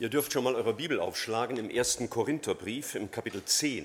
Ihr 0.00 0.08
dürft 0.08 0.32
schon 0.32 0.44
mal 0.44 0.54
eure 0.54 0.74
Bibel 0.74 1.00
aufschlagen 1.00 1.56
im 1.56 1.70
ersten 1.70 2.08
Korintherbrief 2.08 2.94
im 2.94 3.10
Kapitel 3.10 3.44
10. 3.44 3.84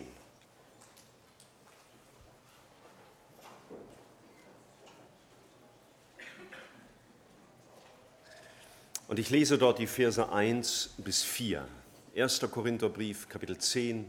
Und 9.07 9.17
ich 9.17 9.31
lese 9.31 9.57
dort 9.57 9.79
die 9.79 9.87
Verse 9.87 10.31
1 10.31 10.93
bis 10.99 11.23
4. 11.23 11.67
1. 12.15 12.41
Korintherbrief, 12.51 13.27
Kapitel 13.27 13.57
10. 13.57 14.07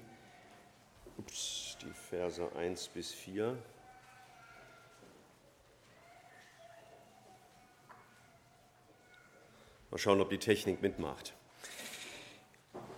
Ups, 1.17 1.79
die 1.81 1.93
Verse 2.11 2.55
1 2.55 2.89
bis 2.89 3.13
4. 3.13 3.57
Mal 9.91 9.99
schauen, 9.99 10.21
ob 10.21 10.29
die 10.29 10.39
Technik 10.39 10.83
mitmacht. 10.83 11.33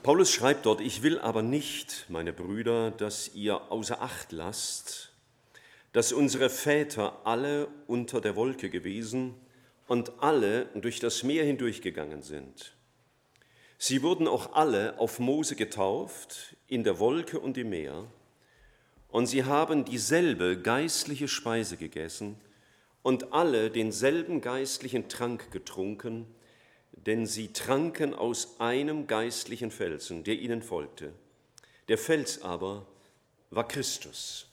Paulus 0.07 0.31
schreibt 0.31 0.67
dort, 0.67 0.81
ich 0.81 1.03
will 1.03 1.19
aber 1.19 1.43
nicht, 1.43 2.07
meine 2.09 2.33
Brüder, 2.33 2.93
dass 2.93 3.35
ihr 3.35 3.73
außer 3.73 4.01
Acht 4.01 4.31
lasst, 4.31 5.13
dass 5.91 6.13
unsere 6.13 6.49
Väter 6.49 7.27
alle 7.27 7.67
unter 7.89 8.21
der 8.21 8.37
Wolke 8.37 8.71
gewesen 8.71 9.35
und 9.89 10.13
alle 10.23 10.67
durch 10.77 11.01
das 11.01 11.25
Meer 11.25 11.43
hindurchgegangen 11.43 12.23
sind. 12.23 12.77
Sie 13.79 14.05
wurden 14.05 14.29
auch 14.29 14.53
alle 14.53 14.97
auf 15.01 15.19
Mose 15.19 15.57
getauft, 15.57 16.55
in 16.69 16.85
der 16.85 17.01
Wolke 17.01 17.41
und 17.41 17.59
im 17.59 17.71
Meer, 17.71 18.05
und 19.09 19.27
sie 19.27 19.43
haben 19.43 19.85
dieselbe 19.85 20.57
geistliche 20.57 21.27
Speise 21.27 21.77
gegessen 21.77 22.37
und 23.03 23.33
alle 23.33 23.73
denselben 23.73 24.41
geistlichen 24.41 25.09
Trank 25.09 25.51
getrunken, 25.51 26.27
denn 26.97 27.27
sie 27.27 27.53
tranken 27.53 28.15
aus 28.15 28.57
einem 28.59 29.07
geistlichen 29.07 29.71
Felsen, 29.71 30.25
der 30.25 30.35
ihnen 30.35 30.63
folgte. 30.63 31.13
Der 31.89 31.99
Fels 31.99 32.43
aber 32.43 32.87
war 33.51 33.69
Christus. 33.69 34.47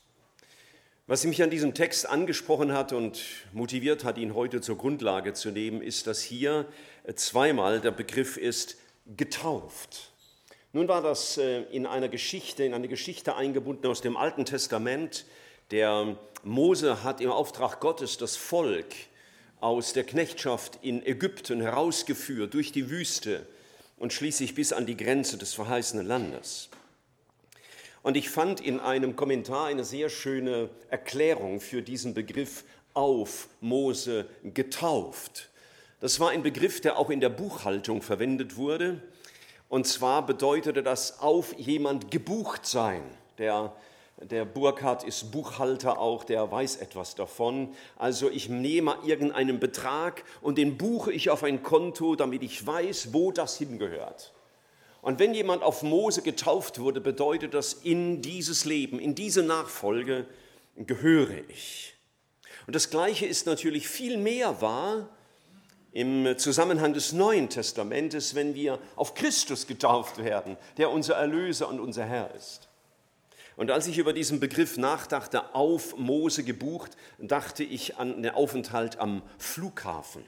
Was 1.08 1.26
mich 1.26 1.44
an 1.44 1.50
diesem 1.50 1.74
Text 1.74 2.08
angesprochen 2.08 2.72
hat 2.72 2.94
und 2.94 3.22
motiviert 3.52 4.04
hat, 4.04 4.18
ihn 4.18 4.36
heute 4.36 4.62
zur 4.62 4.78
Grundlage 4.78 5.34
zu 5.34 5.52
nehmen, 5.52 5.82
ist, 5.82 6.08
dass 6.08 6.22
hier 6.22 6.66
zweimal 7.16 7.82
der 7.82 7.92
Begriff 7.92 8.38
ist 8.38 8.78
getauft. 9.18 10.12
Nun 10.72 10.88
war 10.88 11.02
das 11.02 11.38
äh, 11.38 11.64
in 11.64 11.86
einer 11.86 12.08
Geschichte, 12.08 12.64
in 12.64 12.74
eine 12.74 12.88
Geschichte 12.88 13.36
eingebunden 13.36 13.86
aus 13.88 14.02
dem 14.02 14.16
Alten 14.16 14.46
Testament. 14.46 15.26
Der 15.72 16.18
Mose 16.44 17.04
hat 17.04 17.22
im 17.22 17.32
Auftrag 17.32 17.80
Gottes 17.80 18.18
das 18.18 18.36
Volk 18.36 18.88
aus 19.64 19.94
der 19.94 20.04
Knechtschaft 20.04 20.80
in 20.82 21.06
Ägypten 21.06 21.62
herausgeführt 21.62 22.54
durch 22.54 22.74
die 22.74 22.90
Wüste 22.90 23.48
und 23.98 24.12
schließlich 24.12 24.56
bis 24.56 24.74
an 24.74 24.86
die 24.86 24.98
Grenze 24.98 25.38
des 25.38 25.54
verheißenen 25.54 26.06
Landes. 26.06 26.68
Und 28.02 28.18
ich 28.18 28.30
fand 28.30 28.60
in 28.60 28.82
einem 28.82 29.16
Kommentar 29.16 29.68
eine 29.68 29.86
sehr 29.86 30.10
schöne 30.10 30.70
Erklärung 30.90 31.62
für 31.62 31.82
diesen 31.82 32.14
Begriff 32.14 32.66
auf 32.94 33.48
Mose 33.62 34.26
getauft. 34.44 35.50
Das 36.02 36.20
war 36.20 36.32
ein 36.32 36.44
Begriff, 36.44 36.82
der 36.82 37.00
auch 37.00 37.10
in 37.10 37.22
der 37.22 37.30
Buchhaltung 37.30 38.02
verwendet 38.02 38.58
wurde. 38.58 39.02
Und 39.70 39.88
zwar 39.88 40.26
bedeutete 40.26 40.84
das 40.84 41.22
auf 41.22 41.58
jemand 41.58 42.12
gebucht 42.12 42.66
sein, 42.66 43.02
der 43.38 43.74
der 44.22 44.46
Burkhardt 44.46 45.04
ist 45.04 45.32
Buchhalter 45.32 46.00
auch, 46.00 46.24
der 46.24 46.50
weiß 46.52 46.78
etwas 46.78 47.16
davon. 47.16 47.74
Also 47.98 48.30
ich 48.30 48.48
nehme 48.48 48.96
irgendeinen 49.06 49.60
Betrag 49.60 50.24
und 50.42 50.58
den 50.58 50.78
buche 50.78 51.12
ich 51.12 51.30
auf 51.30 51.44
ein 51.44 51.64
Konto, 51.64 52.16
damit 52.16 52.44
ich 52.44 52.66
weiß, 52.66 53.14
wo 53.14 53.32
das 53.32 53.58
hingehört. 53.58 54.34
Und 55.02 55.20
wenn 55.20 55.34
jemand 55.34 55.64
auf 55.64 55.84
Mose 55.84 56.22
getauft 56.22 56.80
wurde, 56.80 57.02
bedeutet 57.02 57.54
das, 57.54 57.74
in 57.74 58.22
dieses 58.22 58.64
Leben, 58.64 59.00
in 59.00 59.16
diese 59.16 59.44
Nachfolge 59.44 60.26
gehöre 60.78 61.50
ich. 61.50 61.94
Und 62.66 62.76
das 62.76 62.90
Gleiche 62.90 63.26
ist 63.26 63.46
natürlich 63.46 63.88
viel 63.90 64.18
mehr 64.18 64.62
wahr 64.62 65.10
im 65.92 66.38
Zusammenhang 66.38 66.94
des 66.94 67.12
Neuen 67.12 67.50
Testamentes, 67.50 68.34
wenn 68.36 68.56
wir 68.56 68.80
auf 68.96 69.14
Christus 69.14 69.68
getauft 69.68 70.24
werden, 70.24 70.56
der 70.78 70.90
unser 70.90 71.16
Erlöser 71.16 71.68
und 71.68 71.80
unser 71.80 72.06
Herr 72.06 72.34
ist. 72.36 72.70
Und 73.56 73.72
als 73.72 73.88
ich 73.88 73.98
über 73.98 74.14
diesen 74.14 74.40
Begriff 74.40 74.78
nachdachte, 74.78 75.54
auf 75.56 75.98
Mose 75.98 76.44
gebucht, 76.44 76.92
dachte 77.20 77.64
ich 77.64 77.98
an 77.98 78.24
den 78.24 78.34
Aufenthalt 78.34 78.98
am 79.00 79.22
Flughafen. 79.38 80.24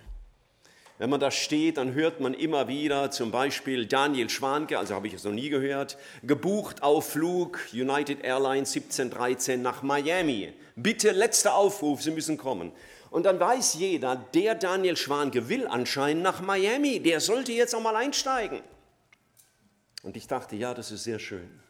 Wenn 0.97 1.09
man 1.09 1.19
da 1.19 1.29
steht, 1.29 1.75
dann 1.75 1.93
hört 1.93 2.21
man 2.21 2.33
immer 2.33 2.69
wieder 2.69 3.11
zum 3.11 3.29
Beispiel 3.29 3.85
Daniel 3.85 4.29
Schwanke, 4.29 4.79
also 4.79 4.95
habe 4.95 5.07
ich 5.07 5.13
es 5.13 5.25
noch 5.25 5.33
nie 5.33 5.49
gehört, 5.49 5.97
gebucht 6.23 6.83
auf 6.83 7.09
Flug 7.09 7.59
United 7.73 8.23
Airlines 8.23 8.73
1713 8.73 9.61
nach 9.61 9.83
Miami. 9.83 10.53
Bitte 10.77 11.11
letzter 11.11 11.55
Aufruf, 11.55 12.01
Sie 12.01 12.11
müssen 12.11 12.37
kommen. 12.37 12.71
Und 13.09 13.25
dann 13.25 13.39
weiß 13.39 13.73
jeder, 13.73 14.15
der 14.33 14.55
Daniel 14.55 14.95
Schwanke 14.95 15.49
will 15.49 15.67
anscheinend 15.67 16.23
nach 16.23 16.41
Miami, 16.41 17.01
der 17.01 17.19
sollte 17.19 17.51
jetzt 17.51 17.75
auch 17.75 17.81
mal 17.81 17.95
einsteigen. 17.97 18.61
Und 20.01 20.15
ich 20.15 20.27
dachte, 20.27 20.55
ja, 20.55 20.73
das 20.73 20.91
ist 20.91 21.03
sehr 21.03 21.19
schön. 21.19 21.64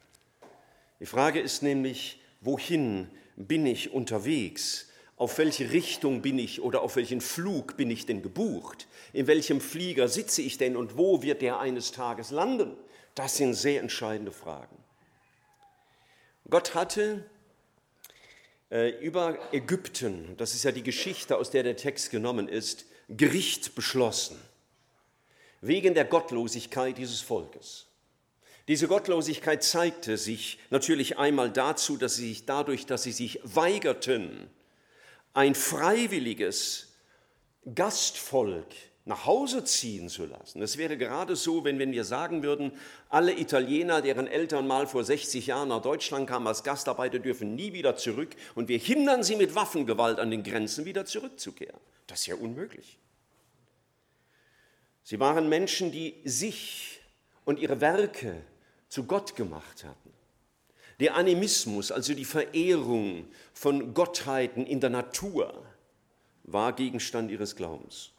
Die 1.00 1.06
Frage 1.06 1.40
ist 1.40 1.62
nämlich, 1.62 2.20
wohin 2.40 3.10
bin 3.36 3.66
ich 3.66 3.92
unterwegs? 3.92 4.88
Auf 5.16 5.38
welche 5.38 5.72
Richtung 5.72 6.20
bin 6.20 6.38
ich 6.38 6.60
oder 6.60 6.82
auf 6.82 6.96
welchen 6.96 7.20
Flug 7.20 7.76
bin 7.76 7.90
ich 7.90 8.04
denn 8.04 8.22
gebucht? 8.22 8.86
In 9.12 9.26
welchem 9.26 9.60
Flieger 9.60 10.08
sitze 10.08 10.42
ich 10.42 10.58
denn 10.58 10.76
und 10.76 10.98
wo 10.98 11.22
wird 11.22 11.42
der 11.42 11.58
eines 11.58 11.92
Tages 11.92 12.30
landen? 12.30 12.76
Das 13.14 13.36
sind 13.36 13.54
sehr 13.54 13.80
entscheidende 13.80 14.32
Fragen. 14.32 14.76
Gott 16.48 16.74
hatte 16.74 17.24
äh, 18.70 18.90
über 19.00 19.38
Ägypten, 19.52 20.36
das 20.36 20.54
ist 20.54 20.64
ja 20.64 20.72
die 20.72 20.82
Geschichte, 20.82 21.36
aus 21.36 21.50
der 21.50 21.62
der 21.62 21.76
Text 21.76 22.10
genommen 22.10 22.46
ist, 22.46 22.86
Gericht 23.08 23.74
beschlossen, 23.74 24.38
wegen 25.60 25.94
der 25.94 26.04
Gottlosigkeit 26.04 26.98
dieses 26.98 27.20
Volkes. 27.20 27.86
Diese 28.68 28.88
Gottlosigkeit 28.88 29.62
zeigte 29.62 30.16
sich 30.16 30.58
natürlich 30.70 31.18
einmal 31.18 31.50
dazu, 31.50 31.96
dass 31.96 32.16
sie 32.16 32.28
sich 32.28 32.46
dadurch, 32.46 32.86
dass 32.86 33.04
sie 33.04 33.12
sich 33.12 33.40
weigerten, 33.44 34.50
ein 35.34 35.54
freiwilliges 35.54 36.88
Gastvolk 37.74 38.66
nach 39.04 39.24
Hause 39.24 39.62
ziehen 39.62 40.08
zu 40.08 40.26
lassen. 40.26 40.60
Es 40.62 40.78
wäre 40.78 40.96
gerade 40.96 41.36
so, 41.36 41.62
wenn, 41.62 41.78
wenn 41.78 41.92
wir 41.92 42.04
sagen 42.04 42.42
würden, 42.42 42.72
alle 43.08 43.38
Italiener, 43.38 44.02
deren 44.02 44.26
Eltern 44.26 44.66
mal 44.66 44.88
vor 44.88 45.04
60 45.04 45.46
Jahren 45.46 45.68
nach 45.68 45.82
Deutschland 45.82 46.28
kamen 46.28 46.48
als 46.48 46.64
Gastarbeiter, 46.64 47.20
dürfen 47.20 47.54
nie 47.54 47.72
wieder 47.72 47.94
zurück 47.94 48.30
und 48.56 48.68
wir 48.68 48.78
hindern 48.78 49.22
sie 49.22 49.36
mit 49.36 49.54
Waffengewalt 49.54 50.18
an 50.18 50.32
den 50.32 50.42
Grenzen 50.42 50.86
wieder 50.86 51.04
zurückzukehren. 51.04 51.78
Das 52.08 52.20
ist 52.20 52.26
ja 52.26 52.34
unmöglich. 52.34 52.98
Sie 55.04 55.20
waren 55.20 55.48
Menschen, 55.48 55.92
die 55.92 56.16
sich 56.24 57.00
und 57.44 57.60
ihre 57.60 57.80
Werke 57.80 58.42
zu 58.88 59.04
Gott 59.04 59.36
gemacht 59.36 59.84
hatten. 59.84 60.12
Der 61.00 61.14
Animismus, 61.14 61.92
also 61.92 62.14
die 62.14 62.24
Verehrung 62.24 63.26
von 63.52 63.92
Gottheiten 63.92 64.66
in 64.66 64.80
der 64.80 64.90
Natur, 64.90 65.66
war 66.44 66.72
Gegenstand 66.72 67.30
ihres 67.30 67.56
Glaubens. 67.56 68.12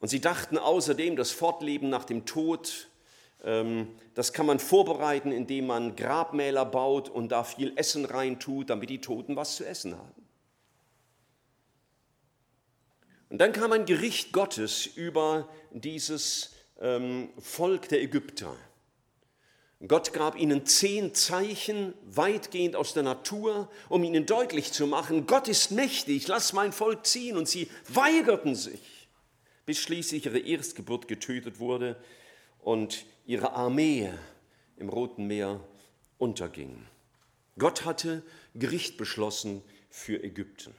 Und 0.00 0.08
sie 0.08 0.20
dachten 0.20 0.58
außerdem, 0.58 1.16
das 1.16 1.30
Fortleben 1.30 1.88
nach 1.88 2.04
dem 2.04 2.26
Tod, 2.26 2.88
ähm, 3.42 3.88
das 4.14 4.32
kann 4.32 4.46
man 4.46 4.58
vorbereiten, 4.58 5.32
indem 5.32 5.66
man 5.66 5.96
Grabmäler 5.96 6.66
baut 6.66 7.08
und 7.08 7.30
da 7.30 7.42
viel 7.42 7.72
Essen 7.76 8.04
reintut, 8.04 8.70
damit 8.70 8.90
die 8.90 9.00
Toten 9.00 9.34
was 9.34 9.56
zu 9.56 9.64
essen 9.64 9.96
haben. 9.96 10.24
Und 13.30 13.38
dann 13.38 13.52
kam 13.52 13.72
ein 13.72 13.86
Gericht 13.86 14.32
Gottes 14.32 14.86
über 14.86 15.48
dieses 15.72 16.53
ähm, 16.84 17.30
Volk 17.38 17.88
der 17.88 18.02
Ägypter. 18.02 18.54
Gott 19.88 20.12
gab 20.12 20.38
ihnen 20.38 20.66
zehn 20.66 21.14
Zeichen 21.14 21.94
weitgehend 22.04 22.76
aus 22.76 22.94
der 22.94 23.02
Natur, 23.02 23.68
um 23.88 24.04
ihnen 24.04 24.24
deutlich 24.24 24.72
zu 24.72 24.86
machen, 24.86 25.26
Gott 25.26 25.48
ist 25.48 25.72
mächtig, 25.72 26.28
lass 26.28 26.52
mein 26.52 26.72
Volk 26.72 27.04
ziehen. 27.06 27.36
Und 27.36 27.48
sie 27.48 27.68
weigerten 27.88 28.54
sich, 28.54 29.08
bis 29.66 29.78
schließlich 29.78 30.26
ihre 30.26 30.38
Erstgeburt 30.38 31.08
getötet 31.08 31.58
wurde 31.58 31.96
und 32.60 33.04
ihre 33.26 33.52
Armee 33.52 34.10
im 34.76 34.88
Roten 34.88 35.26
Meer 35.26 35.60
unterging. 36.18 36.86
Gott 37.58 37.84
hatte 37.84 38.22
Gericht 38.54 38.96
beschlossen 38.96 39.62
für 39.90 40.22
Ägypten. 40.22 40.74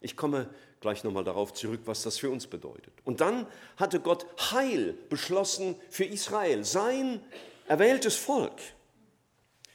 Ich 0.00 0.16
komme 0.16 0.48
gleich 0.84 1.02
nochmal 1.02 1.24
darauf 1.24 1.52
zurück, 1.54 1.80
was 1.86 2.02
das 2.02 2.18
für 2.18 2.30
uns 2.30 2.46
bedeutet. 2.46 2.92
Und 3.04 3.20
dann 3.20 3.46
hatte 3.76 4.00
Gott 4.00 4.26
Heil 4.52 4.94
beschlossen 5.08 5.76
für 5.90 6.04
Israel, 6.04 6.64
sein 6.64 7.20
erwähltes 7.66 8.16
Volk. 8.16 8.52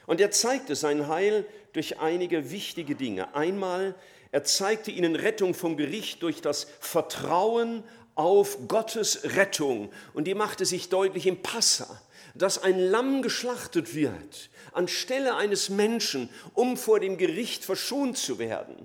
Und 0.05 0.21
er 0.21 0.31
zeigte 0.31 0.75
sein 0.75 1.07
Heil 1.07 1.45
durch 1.73 1.99
einige 1.99 2.51
wichtige 2.51 2.95
Dinge. 2.95 3.33
Einmal, 3.33 3.95
er 4.31 4.43
zeigte 4.43 4.91
ihnen 4.91 5.15
Rettung 5.15 5.53
vom 5.53 5.77
Gericht 5.77 6.21
durch 6.21 6.41
das 6.41 6.67
Vertrauen 6.79 7.83
auf 8.13 8.67
Gottes 8.67 9.35
Rettung. 9.35 9.91
Und 10.13 10.25
die 10.25 10.35
machte 10.35 10.65
sich 10.65 10.89
deutlich 10.89 11.25
im 11.25 11.41
Passa, 11.41 11.99
dass 12.35 12.61
ein 12.61 12.79
Lamm 12.79 13.23
geschlachtet 13.23 13.95
wird 13.95 14.49
anstelle 14.73 15.35
eines 15.35 15.69
Menschen, 15.69 16.29
um 16.53 16.77
vor 16.77 16.99
dem 16.99 17.17
Gericht 17.17 17.65
verschont 17.65 18.17
zu 18.17 18.39
werden. 18.39 18.75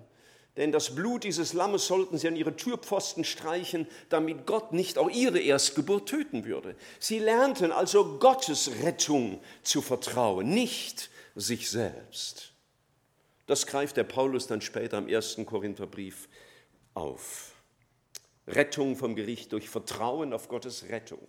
Denn 0.56 0.70
das 0.70 0.94
Blut 0.94 1.24
dieses 1.24 1.52
Lammes 1.52 1.86
sollten 1.86 2.16
sie 2.16 2.28
an 2.28 2.36
ihre 2.36 2.54
Türpfosten 2.54 3.24
streichen, 3.24 3.88
damit 4.08 4.46
Gott 4.46 4.72
nicht 4.72 4.98
auch 4.98 5.10
ihre 5.10 5.40
Erstgeburt 5.40 6.08
töten 6.08 6.44
würde. 6.44 6.76
Sie 7.00 7.18
lernten 7.18 7.72
also 7.72 8.18
Gottes 8.18 8.70
Rettung 8.82 9.40
zu 9.62 9.82
vertrauen, 9.82 10.48
nicht 10.48 11.10
sich 11.34 11.68
selbst. 11.68 12.52
Das 13.46 13.66
greift 13.66 13.96
der 13.96 14.04
Paulus 14.04 14.46
dann 14.46 14.60
später 14.60 14.98
im 14.98 15.08
ersten 15.08 15.44
Korintherbrief 15.44 16.28
auf. 16.94 17.52
Rettung 18.46 18.96
vom 18.96 19.16
Gericht 19.16 19.52
durch 19.52 19.68
Vertrauen 19.68 20.32
auf 20.32 20.48
Gottes 20.48 20.88
Rettung. 20.88 21.26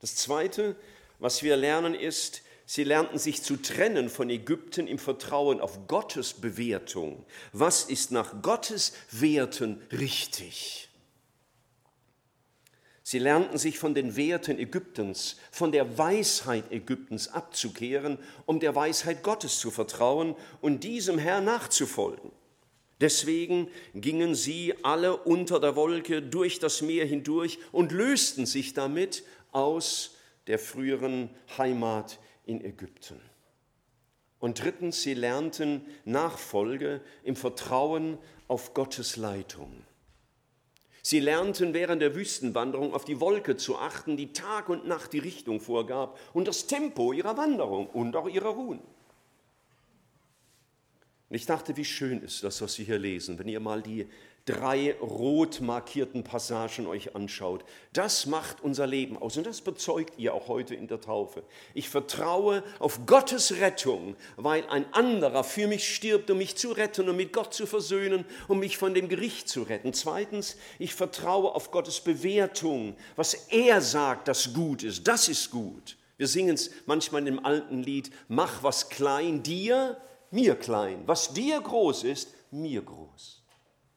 Das 0.00 0.14
Zweite, 0.16 0.76
was 1.18 1.42
wir 1.42 1.56
lernen, 1.56 1.94
ist, 1.94 2.42
Sie 2.70 2.84
lernten 2.84 3.18
sich 3.18 3.42
zu 3.42 3.56
trennen 3.56 4.10
von 4.10 4.28
Ägypten 4.28 4.88
im 4.88 4.98
Vertrauen 4.98 5.58
auf 5.62 5.86
Gottes 5.86 6.34
Bewertung. 6.34 7.24
Was 7.54 7.84
ist 7.84 8.12
nach 8.12 8.42
Gottes 8.42 8.92
Werten 9.10 9.80
richtig? 9.90 10.90
Sie 13.02 13.20
lernten 13.20 13.56
sich 13.56 13.78
von 13.78 13.94
den 13.94 14.16
Werten 14.16 14.58
Ägyptens, 14.58 15.36
von 15.50 15.72
der 15.72 15.96
Weisheit 15.96 16.70
Ägyptens 16.70 17.28
abzukehren, 17.28 18.18
um 18.44 18.60
der 18.60 18.74
Weisheit 18.74 19.22
Gottes 19.22 19.60
zu 19.60 19.70
vertrauen 19.70 20.36
und 20.60 20.84
diesem 20.84 21.16
Herr 21.16 21.40
nachzufolgen. 21.40 22.32
Deswegen 23.00 23.70
gingen 23.94 24.34
sie 24.34 24.74
alle 24.82 25.16
unter 25.16 25.58
der 25.58 25.74
Wolke 25.74 26.20
durch 26.20 26.58
das 26.58 26.82
Meer 26.82 27.06
hindurch 27.06 27.60
und 27.72 27.92
lösten 27.92 28.44
sich 28.44 28.74
damit 28.74 29.24
aus 29.52 30.16
der 30.48 30.58
früheren 30.58 31.30
Heimat 31.56 32.18
in 32.48 32.64
Ägypten. 32.64 33.20
Und 34.40 34.62
drittens, 34.62 35.02
sie 35.02 35.14
lernten 35.14 35.84
Nachfolge 36.04 37.00
im 37.22 37.36
Vertrauen 37.36 38.18
auf 38.46 38.72
Gottes 38.72 39.16
Leitung. 39.16 39.84
Sie 41.02 41.20
lernten 41.20 41.74
während 41.74 42.02
der 42.02 42.14
Wüstenwanderung 42.14 42.94
auf 42.94 43.04
die 43.04 43.20
Wolke 43.20 43.56
zu 43.56 43.78
achten, 43.78 44.16
die 44.16 44.32
Tag 44.32 44.68
und 44.68 44.86
Nacht 44.86 45.12
die 45.12 45.18
Richtung 45.18 45.60
vorgab 45.60 46.18
und 46.32 46.48
das 46.48 46.66
Tempo 46.66 47.12
ihrer 47.12 47.36
Wanderung 47.36 47.86
und 47.88 48.16
auch 48.16 48.28
ihrer 48.28 48.50
Ruhen. 48.50 48.80
Und 51.28 51.36
ich 51.36 51.46
dachte, 51.46 51.76
wie 51.76 51.84
schön 51.84 52.22
ist 52.22 52.42
das, 52.42 52.62
was 52.62 52.78
wir 52.78 52.86
hier 52.86 52.98
lesen, 52.98 53.38
wenn 53.38 53.48
ihr 53.48 53.60
mal 53.60 53.82
die 53.82 54.06
drei 54.48 54.96
rot 55.00 55.60
markierten 55.60 56.24
Passagen 56.24 56.86
euch 56.86 57.14
anschaut. 57.14 57.64
Das 57.92 58.24
macht 58.24 58.62
unser 58.62 58.86
Leben 58.86 59.18
aus 59.18 59.36
und 59.36 59.46
das 59.46 59.60
bezeugt 59.60 60.18
ihr 60.18 60.32
auch 60.32 60.48
heute 60.48 60.74
in 60.74 60.88
der 60.88 61.02
Taufe. 61.02 61.42
Ich 61.74 61.90
vertraue 61.90 62.62
auf 62.78 63.04
Gottes 63.04 63.60
Rettung, 63.60 64.16
weil 64.36 64.66
ein 64.70 64.90
anderer 64.94 65.44
für 65.44 65.66
mich 65.66 65.94
stirbt, 65.94 66.30
um 66.30 66.38
mich 66.38 66.56
zu 66.56 66.72
retten 66.72 67.08
und 67.10 67.16
mit 67.16 67.32
Gott 67.34 67.52
zu 67.52 67.66
versöhnen, 67.66 68.24
um 68.48 68.60
mich 68.60 68.78
von 68.78 68.94
dem 68.94 69.08
Gericht 69.08 69.50
zu 69.50 69.62
retten. 69.64 69.92
Zweitens, 69.92 70.56
ich 70.78 70.94
vertraue 70.94 71.54
auf 71.54 71.70
Gottes 71.70 72.00
Bewertung, 72.00 72.96
was 73.16 73.34
er 73.50 73.82
sagt, 73.82 74.28
das 74.28 74.54
gut 74.54 74.82
ist. 74.82 75.06
Das 75.06 75.28
ist 75.28 75.50
gut. 75.50 75.98
Wir 76.16 76.26
singen 76.26 76.54
es 76.54 76.70
manchmal 76.86 77.20
in 77.20 77.26
dem 77.26 77.44
alten 77.44 77.82
Lied, 77.82 78.10
mach 78.28 78.62
was 78.62 78.88
klein 78.88 79.42
dir, 79.42 80.00
mir 80.30 80.54
klein. 80.54 81.02
Was 81.06 81.34
dir 81.34 81.60
groß 81.60 82.04
ist, 82.04 82.32
mir 82.50 82.80
groß. 82.80 83.37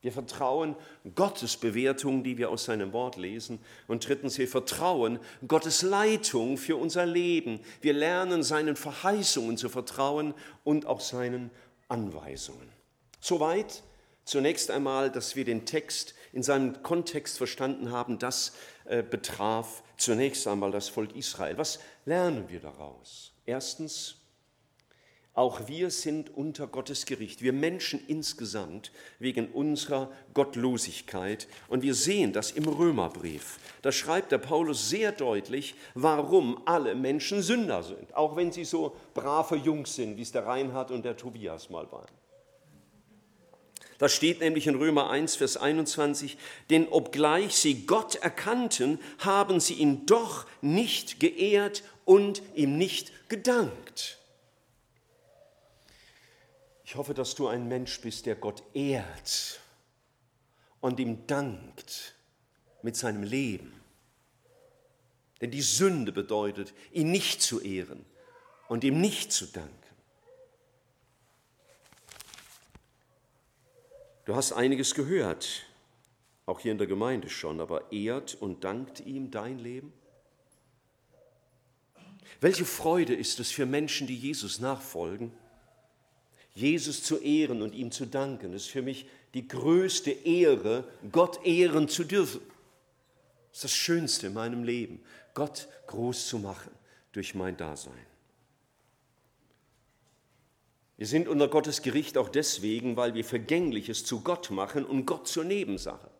Wir 0.01 0.11
vertrauen 0.11 0.75
Gottes 1.15 1.57
Bewertung, 1.57 2.23
die 2.23 2.37
wir 2.37 2.49
aus 2.49 2.65
seinem 2.65 2.91
Wort 2.91 3.17
lesen. 3.17 3.59
Und 3.87 4.07
drittens, 4.07 4.37
wir 4.39 4.47
vertrauen 4.47 5.19
Gottes 5.47 5.83
Leitung 5.83 6.57
für 6.57 6.75
unser 6.75 7.05
Leben. 7.05 7.59
Wir 7.81 7.93
lernen 7.93 8.41
seinen 8.41 8.75
Verheißungen 8.75 9.57
zu 9.57 9.69
vertrauen 9.69 10.33
und 10.63 10.87
auch 10.87 11.01
seinen 11.01 11.51
Anweisungen. 11.87 12.69
Soweit 13.19 13.83
zunächst 14.25 14.71
einmal, 14.71 15.11
dass 15.11 15.35
wir 15.35 15.45
den 15.45 15.65
Text 15.65 16.15
in 16.33 16.41
seinem 16.41 16.81
Kontext 16.81 17.37
verstanden 17.37 17.91
haben. 17.91 18.17
Das 18.17 18.53
äh, 18.85 19.03
betraf 19.03 19.83
zunächst 19.97 20.47
einmal 20.47 20.71
das 20.71 20.89
Volk 20.89 21.15
Israel. 21.15 21.57
Was 21.57 21.79
lernen 22.05 22.49
wir 22.49 22.59
daraus? 22.59 23.33
Erstens, 23.45 24.20
auch 25.33 25.67
wir 25.67 25.91
sind 25.91 26.35
unter 26.35 26.67
Gottes 26.67 27.05
Gericht, 27.05 27.41
wir 27.41 27.53
Menschen 27.53 28.01
insgesamt, 28.07 28.91
wegen 29.17 29.47
unserer 29.47 30.11
Gottlosigkeit. 30.33 31.47
Und 31.69 31.83
wir 31.83 31.93
sehen 31.93 32.33
das 32.33 32.51
im 32.51 32.67
Römerbrief. 32.67 33.57
Da 33.81 33.93
schreibt 33.93 34.33
der 34.33 34.39
Paulus 34.39 34.89
sehr 34.89 35.13
deutlich, 35.13 35.75
warum 35.93 36.61
alle 36.65 36.95
Menschen 36.95 37.41
Sünder 37.41 37.81
sind, 37.81 38.13
auch 38.13 38.35
wenn 38.35 38.51
sie 38.51 38.65
so 38.65 38.95
brave 39.13 39.55
Jungs 39.55 39.95
sind, 39.95 40.17
wie 40.17 40.21
es 40.21 40.33
der 40.33 40.45
Reinhard 40.45 40.91
und 40.91 41.05
der 41.05 41.15
Tobias 41.15 41.69
mal 41.69 41.89
waren. 41.91 42.11
Da 43.99 44.09
steht 44.09 44.41
nämlich 44.41 44.65
in 44.65 44.75
Römer 44.75 45.11
1, 45.11 45.35
Vers 45.35 45.57
21, 45.57 46.37
denn 46.71 46.87
obgleich 46.87 47.55
sie 47.55 47.85
Gott 47.85 48.15
erkannten, 48.15 48.99
haben 49.19 49.59
sie 49.59 49.75
ihn 49.75 50.07
doch 50.07 50.45
nicht 50.61 51.19
geehrt 51.19 51.83
und 52.03 52.41
ihm 52.55 52.77
nicht 52.77 53.29
gedankt. 53.29 54.20
Ich 56.91 56.97
hoffe, 56.97 57.13
dass 57.13 57.35
du 57.35 57.47
ein 57.47 57.69
Mensch 57.69 58.01
bist, 58.01 58.25
der 58.25 58.35
Gott 58.35 58.63
ehrt 58.73 59.61
und 60.81 60.99
ihm 60.99 61.25
dankt 61.25 62.15
mit 62.81 62.97
seinem 62.97 63.23
Leben. 63.23 63.81
Denn 65.39 65.51
die 65.51 65.61
Sünde 65.61 66.11
bedeutet, 66.11 66.73
ihn 66.91 67.09
nicht 67.09 67.41
zu 67.41 67.61
ehren 67.61 68.05
und 68.67 68.83
ihm 68.83 68.99
nicht 68.99 69.31
zu 69.31 69.45
danken. 69.45 69.71
Du 74.25 74.35
hast 74.35 74.51
einiges 74.51 74.93
gehört, 74.93 75.63
auch 76.45 76.59
hier 76.59 76.73
in 76.73 76.77
der 76.77 76.87
Gemeinde 76.87 77.29
schon, 77.29 77.61
aber 77.61 77.89
ehrt 77.93 78.35
und 78.35 78.65
dankt 78.65 78.99
ihm 78.99 79.31
dein 79.31 79.59
Leben? 79.59 79.93
Welche 82.41 82.65
Freude 82.65 83.15
ist 83.15 83.39
es 83.39 83.49
für 83.49 83.65
Menschen, 83.65 84.07
die 84.07 84.17
Jesus 84.17 84.59
nachfolgen, 84.59 85.31
Jesus 86.53 87.03
zu 87.03 87.17
ehren 87.17 87.61
und 87.61 87.73
ihm 87.73 87.91
zu 87.91 88.05
danken, 88.05 88.53
ist 88.53 88.67
für 88.67 88.81
mich 88.81 89.05
die 89.33 89.47
größte 89.47 90.11
Ehre, 90.11 90.83
Gott 91.11 91.45
ehren 91.45 91.87
zu 91.87 92.03
dürfen. 92.03 92.41
Das 93.49 93.57
ist 93.59 93.63
das 93.65 93.73
Schönste 93.73 94.27
in 94.27 94.33
meinem 94.33 94.63
Leben, 94.63 95.01
Gott 95.33 95.67
groß 95.87 96.27
zu 96.27 96.39
machen 96.39 96.71
durch 97.13 97.35
mein 97.35 97.57
Dasein. 97.57 97.93
Wir 100.97 101.07
sind 101.07 101.27
unter 101.27 101.47
Gottes 101.47 101.81
Gericht 101.81 102.17
auch 102.17 102.29
deswegen, 102.29 102.95
weil 102.95 103.15
wir 103.15 103.25
Vergängliches 103.25 104.05
zu 104.05 104.21
Gott 104.21 104.51
machen 104.51 104.85
und 104.85 105.05
Gott 105.05 105.27
zur 105.27 105.43
Nebensache. 105.43 106.11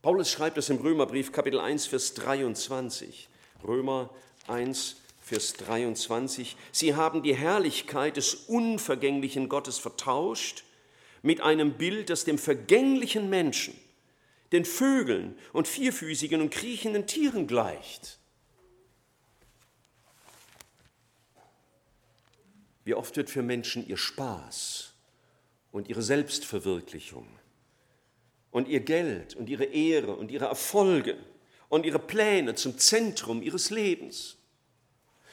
Paulus 0.00 0.30
schreibt 0.30 0.58
es 0.58 0.70
im 0.70 0.78
Römerbrief 0.78 1.32
Kapitel 1.32 1.58
1, 1.58 1.86
Vers 1.86 2.14
23. 2.14 3.28
Römer 3.64 4.10
1, 4.46 4.96
Vers 5.32 5.54
23, 5.54 6.58
sie 6.72 6.94
haben 6.94 7.22
die 7.22 7.34
Herrlichkeit 7.34 8.18
des 8.18 8.34
unvergänglichen 8.34 9.48
Gottes 9.48 9.78
vertauscht 9.78 10.62
mit 11.22 11.40
einem 11.40 11.78
Bild, 11.78 12.10
das 12.10 12.26
dem 12.26 12.36
vergänglichen 12.36 13.30
Menschen, 13.30 13.72
den 14.52 14.66
Vögeln 14.66 15.38
und 15.54 15.66
vierfüßigen 15.66 16.42
und 16.42 16.50
kriechenden 16.50 17.06
Tieren 17.06 17.46
gleicht. 17.46 18.18
Wie 22.84 22.92
oft 22.92 23.16
wird 23.16 23.30
für 23.30 23.42
Menschen 23.42 23.88
ihr 23.88 23.96
Spaß 23.96 24.92
und 25.70 25.88
ihre 25.88 26.02
Selbstverwirklichung 26.02 27.26
und 28.50 28.68
ihr 28.68 28.80
Geld 28.80 29.34
und 29.34 29.48
ihre 29.48 29.64
Ehre 29.64 30.14
und 30.14 30.30
ihre 30.30 30.44
Erfolge 30.44 31.16
und 31.70 31.86
ihre 31.86 32.00
Pläne 32.00 32.54
zum 32.54 32.76
Zentrum 32.76 33.40
ihres 33.40 33.70
Lebens. 33.70 34.36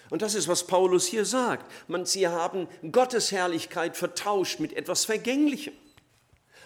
Und 0.10 0.22
das 0.22 0.36
ist, 0.36 0.48
was 0.48 0.66
Paulus 0.66 1.06
hier 1.06 1.26
sagt. 1.26 1.72
Man, 1.88 2.06
sie 2.06 2.28
haben 2.28 2.68
Gottes 2.92 3.32
Herrlichkeit 3.32 3.96
vertauscht 3.96 4.60
mit 4.60 4.74
etwas 4.74 5.06
Vergänglichem. 5.06 5.74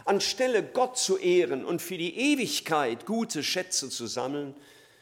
Anstelle 0.06 0.64
Gott 0.64 0.98
zu 0.98 1.18
ehren 1.18 1.64
und 1.64 1.82
für 1.82 1.98
die 1.98 2.18
Ewigkeit 2.18 3.06
gute 3.06 3.44
Schätze 3.44 3.90
zu 3.90 4.08
sammeln, 4.08 4.56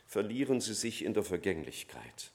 verlieren 0.05 0.61
sie 0.61 0.73
sich 0.73 1.03
in 1.03 1.13
der 1.13 1.23
Vergänglichkeit. 1.23 2.31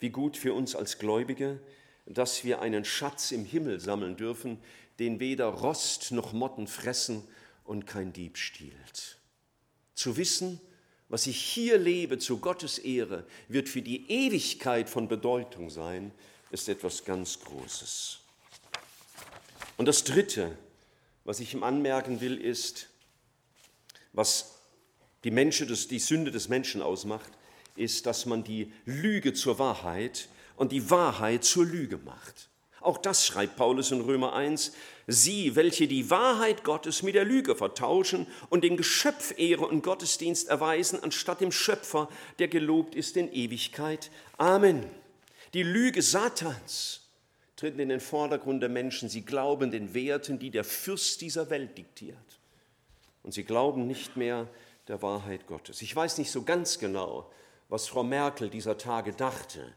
Wie 0.00 0.10
gut 0.10 0.36
für 0.36 0.52
uns 0.52 0.74
als 0.74 0.98
Gläubige, 0.98 1.60
dass 2.06 2.44
wir 2.44 2.60
einen 2.60 2.84
Schatz 2.84 3.30
im 3.30 3.44
Himmel 3.44 3.80
sammeln 3.80 4.16
dürfen, 4.16 4.58
den 4.98 5.20
weder 5.20 5.46
Rost 5.46 6.12
noch 6.12 6.32
Motten 6.32 6.66
fressen 6.66 7.26
und 7.64 7.86
kein 7.86 8.12
Dieb 8.12 8.36
stiehlt. 8.36 9.18
Zu 9.94 10.16
wissen, 10.16 10.60
was 11.14 11.28
ich 11.28 11.40
hier 11.40 11.78
lebe 11.78 12.18
zu 12.18 12.38
Gottes 12.38 12.76
Ehre, 12.76 13.24
wird 13.46 13.68
für 13.68 13.82
die 13.82 14.10
Ewigkeit 14.10 14.90
von 14.90 15.06
Bedeutung 15.06 15.70
sein, 15.70 16.10
ist 16.50 16.68
etwas 16.68 17.04
ganz 17.04 17.38
Großes. 17.38 18.18
Und 19.76 19.86
das 19.86 20.02
Dritte, 20.02 20.58
was 21.22 21.38
ich 21.38 21.54
ihm 21.54 21.62
anmerken 21.62 22.20
will, 22.20 22.36
ist, 22.36 22.88
was 24.12 24.56
die, 25.22 25.30
Menschen, 25.30 25.68
die 25.68 26.00
Sünde 26.00 26.32
des 26.32 26.48
Menschen 26.48 26.82
ausmacht, 26.82 27.30
ist, 27.76 28.06
dass 28.06 28.26
man 28.26 28.42
die 28.42 28.72
Lüge 28.84 29.34
zur 29.34 29.60
Wahrheit 29.60 30.28
und 30.56 30.72
die 30.72 30.90
Wahrheit 30.90 31.44
zur 31.44 31.64
Lüge 31.64 31.98
macht. 31.98 32.48
Auch 32.80 32.98
das 32.98 33.24
schreibt 33.24 33.54
Paulus 33.54 33.92
in 33.92 34.00
Römer 34.00 34.32
1. 34.32 34.72
Sie, 35.06 35.54
welche 35.54 35.86
die 35.86 36.08
Wahrheit 36.10 36.64
Gottes 36.64 37.02
mit 37.02 37.14
der 37.14 37.24
Lüge 37.24 37.56
vertauschen 37.56 38.26
und 38.48 38.64
dem 38.64 38.76
Geschöpf 38.76 39.34
Ehre 39.38 39.66
und 39.66 39.82
Gottesdienst 39.82 40.48
erweisen, 40.48 41.02
anstatt 41.02 41.40
dem 41.40 41.52
Schöpfer, 41.52 42.08
der 42.38 42.48
gelobt 42.48 42.94
ist 42.94 43.16
in 43.16 43.32
Ewigkeit. 43.32 44.10
Amen. 44.38 44.84
Die 45.52 45.62
Lüge 45.62 46.00
Satans 46.02 47.02
tritt 47.56 47.78
in 47.78 47.90
den 47.90 48.00
Vordergrund 48.00 48.62
der 48.62 48.70
Menschen. 48.70 49.08
Sie 49.08 49.22
glauben 49.22 49.70
den 49.70 49.94
Werten, 49.94 50.38
die 50.38 50.50
der 50.50 50.64
Fürst 50.64 51.20
dieser 51.20 51.50
Welt 51.50 51.76
diktiert. 51.76 52.16
Und 53.22 53.32
sie 53.32 53.44
glauben 53.44 53.86
nicht 53.86 54.16
mehr 54.16 54.48
der 54.88 55.02
Wahrheit 55.02 55.46
Gottes. 55.46 55.82
Ich 55.82 55.94
weiß 55.94 56.18
nicht 56.18 56.30
so 56.30 56.42
ganz 56.42 56.78
genau, 56.78 57.30
was 57.68 57.88
Frau 57.88 58.02
Merkel 58.02 58.50
dieser 58.50 58.78
Tage 58.78 59.12
dachte, 59.12 59.72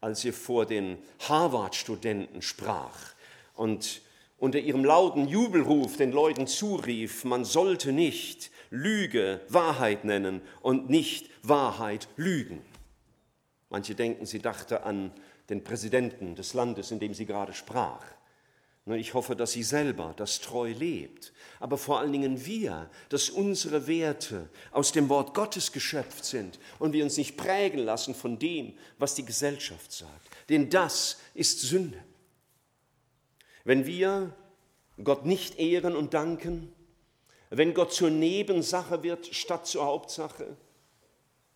als 0.00 0.20
sie 0.20 0.32
vor 0.32 0.66
den 0.66 0.98
Harvard-Studenten 1.28 2.42
sprach 2.42 3.14
und 3.54 4.02
unter 4.42 4.58
ihrem 4.58 4.84
lauten 4.84 5.28
Jubelruf 5.28 5.96
den 5.96 6.10
Leuten 6.10 6.48
zurief, 6.48 7.22
man 7.22 7.44
sollte 7.44 7.92
nicht 7.92 8.50
Lüge 8.70 9.40
Wahrheit 9.48 10.04
nennen 10.04 10.42
und 10.62 10.90
nicht 10.90 11.30
Wahrheit 11.44 12.08
lügen. 12.16 12.60
Manche 13.70 13.94
denken, 13.94 14.26
sie 14.26 14.40
dachte 14.40 14.82
an 14.82 15.12
den 15.48 15.62
Präsidenten 15.62 16.34
des 16.34 16.54
Landes, 16.54 16.90
in 16.90 16.98
dem 16.98 17.14
sie 17.14 17.24
gerade 17.24 17.52
sprach. 17.52 18.04
Ich 18.86 19.14
hoffe, 19.14 19.36
dass 19.36 19.52
sie 19.52 19.62
selber 19.62 20.12
das 20.16 20.40
treu 20.40 20.72
lebt, 20.72 21.32
aber 21.60 21.78
vor 21.78 22.00
allen 22.00 22.10
Dingen 22.10 22.44
wir, 22.44 22.90
dass 23.10 23.30
unsere 23.30 23.86
Werte 23.86 24.48
aus 24.72 24.90
dem 24.90 25.08
Wort 25.08 25.34
Gottes 25.34 25.70
geschöpft 25.70 26.24
sind 26.24 26.58
und 26.80 26.94
wir 26.94 27.04
uns 27.04 27.16
nicht 27.16 27.36
prägen 27.36 27.78
lassen 27.78 28.12
von 28.12 28.40
dem, 28.40 28.74
was 28.98 29.14
die 29.14 29.24
Gesellschaft 29.24 29.92
sagt. 29.92 30.30
Denn 30.48 30.68
das 30.68 31.18
ist 31.32 31.60
Sünde. 31.60 32.02
Wenn 33.64 33.86
wir 33.86 34.34
Gott 35.02 35.24
nicht 35.24 35.58
ehren 35.58 35.96
und 35.96 36.14
danken, 36.14 36.72
wenn 37.50 37.74
Gott 37.74 37.92
zur 37.92 38.10
Nebensache 38.10 39.02
wird 39.02 39.26
statt 39.26 39.66
zur 39.66 39.84
Hauptsache 39.84 40.56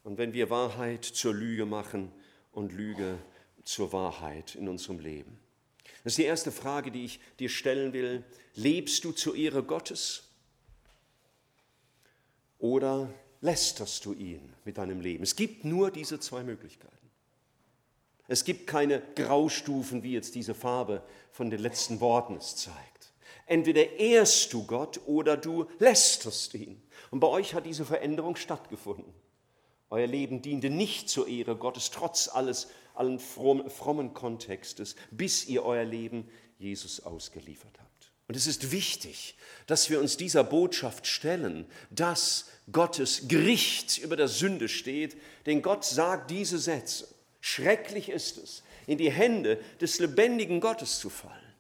und 0.05 0.19
wenn 0.19 0.33
wir 0.33 0.51
Wahrheit 0.51 1.05
zur 1.05 1.35
Lüge 1.35 1.67
machen 1.67 2.13
und 2.53 2.73
Lüge 2.73 3.19
zur 3.65 3.93
Wahrheit 3.93 4.55
in 4.55 4.69
unserem 4.69 4.99
Leben. 4.99 5.39
Das 6.05 6.13
ist 6.13 6.19
die 6.19 6.25
erste 6.25 6.53
Frage, 6.53 6.91
die 6.91 7.05
ich 7.05 7.21
dir 7.39 7.49
stellen 7.49 7.93
will. 7.93 8.23
Lebst 8.55 9.05
du 9.05 9.13
zur 9.13 9.35
Ehre 9.35 9.63
Gottes? 9.63 10.25
Oder 12.59 13.13
lästerst 13.41 14.05
du 14.05 14.13
ihn 14.13 14.53
mit 14.65 14.79
deinem 14.79 15.01
Leben? 15.01 15.25
Es 15.25 15.35
gibt 15.35 15.65
nur 15.65 15.91
diese 15.91 16.21
zwei 16.21 16.43
Möglichkeiten. 16.43 17.06
Es 18.29 18.45
gibt 18.45 18.67
keine 18.67 19.03
Graustufen, 19.15 20.03
wie 20.03 20.13
jetzt 20.13 20.35
diese 20.35 20.55
Farbe 20.55 21.03
von 21.31 21.51
den 21.51 21.61
letzten 21.61 22.01
Worten 22.01 22.37
es 22.37 22.57
zeigt. 22.57 23.13
Entweder 23.47 23.93
ehrst 23.99 24.53
du 24.53 24.67
Gott 24.67 25.01
oder 25.07 25.37
du 25.37 25.67
lästerst 25.79 26.55
ihn. 26.55 26.83
Und 27.11 27.21
bei 27.21 27.29
euch 27.29 27.55
hat 27.55 27.67
diese 27.67 27.85
Veränderung 27.85 28.35
stattgefunden. 28.37 29.13
Euer 29.89 30.09
Leben 30.09 30.43
diente 30.43 30.69
nicht 30.69 31.09
zur 31.09 31.29
Ehre 31.29 31.55
Gottes, 31.57 31.93
trotz 31.93 32.29
alles 32.29 32.69
allen 32.95 33.21
frommen 33.21 34.15
Kontextes, 34.15 34.97
bis 35.13 35.47
ihr 35.47 35.65
euer 35.65 35.85
Leben 35.85 36.29
Jesus 36.59 37.01
ausgeliefert 37.01 37.79
habt. 37.79 38.13
Und 38.27 38.35
es 38.37 38.49
ist 38.49 38.73
wichtig, 38.73 39.37
dass 39.69 39.89
wir 39.89 40.01
uns 40.01 40.17
dieser 40.17 40.43
Botschaft 40.43 41.07
stellen, 41.07 41.67
dass 41.91 42.47
Gottes 42.73 43.29
Gericht 43.29 43.99
über 43.99 44.17
der 44.17 44.27
Sünde 44.27 44.69
steht, 44.69 45.17
denn 45.45 45.63
Gott 45.63 45.85
sagt 45.85 46.33
diese 46.33 46.59
Sätze. 46.59 47.07
Schrecklich 47.49 48.09
ist 48.09 48.39
es, 48.39 48.65
in 48.89 48.99
die 48.99 49.13
Hände 49.13 49.61
des 49.81 50.01
lebendigen 50.01 50.59
Gottes 50.59 50.99
zu 50.99 51.09
fallen. 51.09 51.55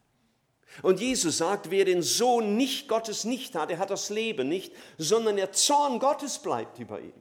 Und 0.82 0.98
Jesus 0.98 1.38
sagt, 1.38 1.70
wer 1.70 1.84
den 1.84 2.02
Sohn 2.02 2.56
nicht 2.56 2.88
Gottes 2.88 3.22
nicht 3.22 3.54
hat, 3.54 3.70
er 3.70 3.78
hat 3.78 3.90
das 3.90 4.10
Leben 4.10 4.48
nicht, 4.48 4.72
sondern 4.98 5.36
der 5.36 5.52
Zorn 5.52 6.00
Gottes 6.00 6.40
bleibt 6.40 6.80
über 6.80 6.98
ihm. 7.00 7.12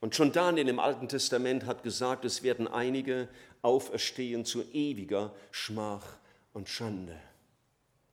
Und 0.00 0.16
schon 0.16 0.32
Daniel 0.32 0.68
im 0.68 0.80
Alten 0.80 1.08
Testament 1.08 1.66
hat 1.66 1.84
gesagt, 1.84 2.24
es 2.24 2.42
werden 2.42 2.66
einige 2.66 3.28
auferstehen 3.62 4.44
zu 4.44 4.64
ewiger 4.72 5.32
Schmach 5.52 6.16
und 6.52 6.68
Schande. 6.68 7.14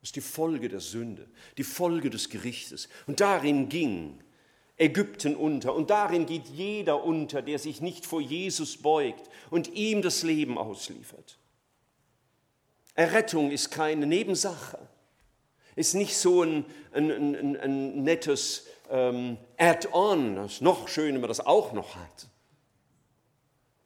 Das 0.02 0.10
ist 0.10 0.16
die 0.16 0.22
Folge 0.22 0.70
der 0.70 0.80
Sünde, 0.80 1.28
die 1.58 1.64
Folge 1.64 2.12
des 2.12 2.30
Gerichtes. 2.30 2.88
Und 3.08 3.20
darin 3.20 3.68
ging 3.68 4.24
Ägypten 4.82 5.36
unter. 5.36 5.76
Und 5.76 5.92
darin 5.92 6.26
geht 6.26 6.48
jeder 6.48 7.04
unter, 7.04 7.42
der 7.42 7.60
sich 7.60 7.82
nicht 7.82 8.06
vor 8.06 8.20
Jesus 8.20 8.78
beugt 8.78 9.30
und 9.52 9.74
ihm 9.74 10.02
das 10.02 10.24
Leben 10.24 10.58
ausliefert. 10.58 11.38
Errettung 12.96 13.52
ist 13.52 13.70
keine 13.70 14.06
Nebensache, 14.06 14.80
ist 15.76 15.94
nicht 15.94 16.18
so 16.18 16.44
ein, 16.44 16.66
ein, 16.92 17.10
ein, 17.12 17.58
ein 17.58 18.04
nettes 18.04 18.66
ähm, 18.90 19.38
Add-on, 19.58 20.36
das 20.36 20.54
ist 20.54 20.62
noch 20.62 20.88
schön, 20.88 21.14
wenn 21.14 21.22
man 21.22 21.30
das 21.30 21.40
auch 21.40 21.72
noch 21.74 21.96
hat, 21.96 22.28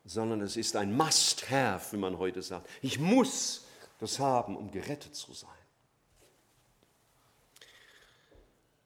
sondern 0.06 0.42
es 0.42 0.58
ist 0.58 0.76
ein 0.76 0.96
Must-Have, 0.96 1.92
wie 1.92 2.00
man 2.00 2.18
heute 2.18 2.42
sagt. 2.42 2.68
Ich 2.82 3.00
muss 3.00 3.66
das 4.00 4.20
haben, 4.20 4.56
um 4.56 4.72
gerettet 4.72 5.16
zu 5.16 5.34
sein. 5.34 5.50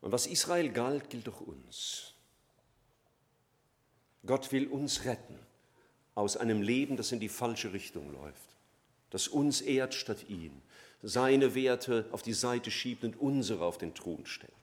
Und 0.02 0.12
was 0.12 0.28
Israel 0.28 0.70
galt, 0.70 1.10
gilt 1.10 1.28
auch 1.30 1.42
uns. 1.42 2.14
Gott 4.26 4.52
will 4.52 4.68
uns 4.68 5.06
retten 5.06 5.40
aus 6.16 6.38
einem 6.38 6.62
Leben, 6.62 6.98
das 6.98 7.12
in 7.12 7.20
die 7.20 7.30
falsche 7.30 7.74
Richtung 7.74 8.12
läuft, 8.12 8.58
das 9.10 9.28
uns 9.28 9.62
ehrt 9.62 9.94
statt 9.94 10.30
ihn, 10.30 10.62
seine 11.02 11.56
Werte 11.56 12.08
auf 12.12 12.22
die 12.22 12.34
Seite 12.34 12.72
schiebt 12.72 13.04
und 13.04 13.20
unsere 13.20 13.64
auf 13.66 13.78
den 13.78 13.94
Thron 13.96 14.26
stellt. 14.26 14.54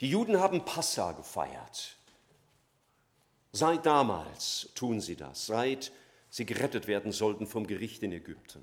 Die 0.00 0.10
Juden 0.10 0.38
haben 0.38 0.64
Passa 0.64 1.12
gefeiert. 1.12 1.96
Seit 3.52 3.86
damals 3.86 4.68
tun 4.74 5.00
sie 5.00 5.16
das, 5.16 5.46
seit 5.46 5.92
sie 6.28 6.44
gerettet 6.44 6.86
werden 6.86 7.12
sollten 7.12 7.46
vom 7.46 7.66
Gericht 7.66 8.02
in 8.02 8.12
Ägypten. 8.12 8.62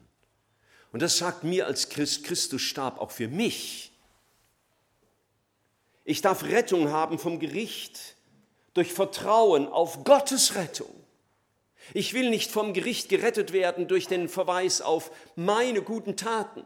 Und 0.92 1.02
das 1.02 1.18
sagt 1.18 1.44
mir 1.44 1.66
als 1.66 1.90
Christ, 1.90 2.24
Christus 2.24 2.62
starb 2.62 3.00
auch 3.00 3.10
für 3.10 3.28
mich. 3.28 3.93
Ich 6.04 6.22
darf 6.22 6.44
Rettung 6.44 6.92
haben 6.92 7.20
vom 7.20 7.40
Gericht 7.40 8.16
durch 8.74 8.94
Vertrauen 8.94 9.68
auf 9.68 10.04
Gottes 10.04 10.56
Rettung. 10.56 10.94
Ich 11.94 12.14
will 12.14 12.30
nicht 12.30 12.52
vom 12.52 12.74
Gericht 12.74 13.10
gerettet 13.10 13.54
werden 13.54 13.88
durch 13.88 14.08
den 14.08 14.30
Verweis 14.30 14.82
auf 14.82 15.12
meine 15.36 15.82
guten 15.82 16.16
Taten 16.16 16.66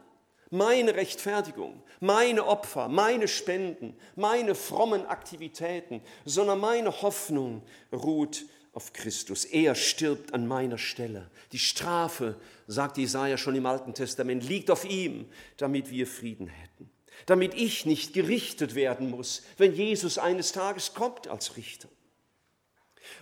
meine 0.50 0.94
Rechtfertigung, 0.94 1.82
meine 2.00 2.46
Opfer, 2.46 2.88
meine 2.88 3.28
Spenden, 3.28 3.94
meine 4.16 4.54
frommen 4.54 5.06
Aktivitäten, 5.06 6.00
sondern 6.24 6.60
meine 6.60 7.02
Hoffnung 7.02 7.62
ruht 7.92 8.44
auf 8.72 8.92
Christus. 8.92 9.44
Er 9.44 9.74
stirbt 9.74 10.32
an 10.34 10.46
meiner 10.46 10.78
Stelle. 10.78 11.30
Die 11.52 11.58
Strafe, 11.58 12.36
sagt 12.66 12.96
Jesaja 12.98 13.36
schon 13.36 13.56
im 13.56 13.66
Alten 13.66 13.94
Testament, 13.94 14.44
liegt 14.44 14.70
auf 14.70 14.84
ihm, 14.84 15.28
damit 15.56 15.90
wir 15.90 16.06
Frieden 16.06 16.46
hätten. 16.46 16.90
Damit 17.26 17.54
ich 17.54 17.86
nicht 17.86 18.12
gerichtet 18.12 18.74
werden 18.74 19.10
muss, 19.10 19.42
wenn 19.56 19.74
Jesus 19.74 20.18
eines 20.18 20.52
Tages 20.52 20.94
kommt 20.94 21.28
als 21.28 21.56
Richter. 21.56 21.88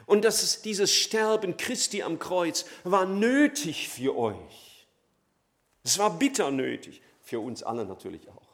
Und 0.06 0.24
dass 0.24 0.62
dieses 0.62 0.92
Sterben 0.92 1.56
Christi 1.56 2.02
am 2.02 2.18
Kreuz 2.18 2.64
war 2.84 3.06
nötig 3.06 3.88
für 3.88 4.16
euch. 4.16 4.86
Es 5.84 5.98
war 5.98 6.18
bitter 6.18 6.50
nötig 6.50 7.00
für 7.22 7.40
uns 7.40 7.62
alle 7.62 7.84
natürlich 7.84 8.28
auch. 8.28 8.46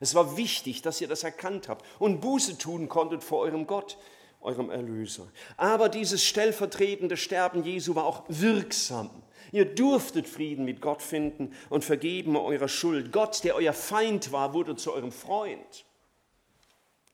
Es 0.00 0.14
war 0.14 0.38
wichtig, 0.38 0.80
dass 0.80 1.00
ihr 1.00 1.08
das 1.08 1.24
erkannt 1.24 1.68
habt 1.68 1.84
und 1.98 2.20
Buße 2.20 2.56
tun 2.56 2.88
konntet 2.88 3.22
vor 3.22 3.40
eurem 3.40 3.66
Gott, 3.66 3.98
eurem 4.40 4.70
Erlöser. 4.70 5.28
Aber 5.58 5.90
dieses 5.90 6.24
stellvertretende 6.24 7.18
Sterben 7.18 7.62
Jesu 7.64 7.94
war 7.94 8.04
auch 8.04 8.24
wirksam. 8.28 9.10
Ihr 9.52 9.64
durftet 9.64 10.26
Frieden 10.28 10.64
mit 10.64 10.80
Gott 10.80 11.02
finden 11.02 11.52
und 11.68 11.84
vergeben 11.84 12.36
eurer 12.36 12.68
Schuld. 12.68 13.12
Gott, 13.12 13.44
der 13.44 13.54
euer 13.54 13.72
Feind 13.72 14.32
war, 14.32 14.54
wurde 14.54 14.76
zu 14.76 14.92
eurem 14.92 15.12
Freund. 15.12 15.84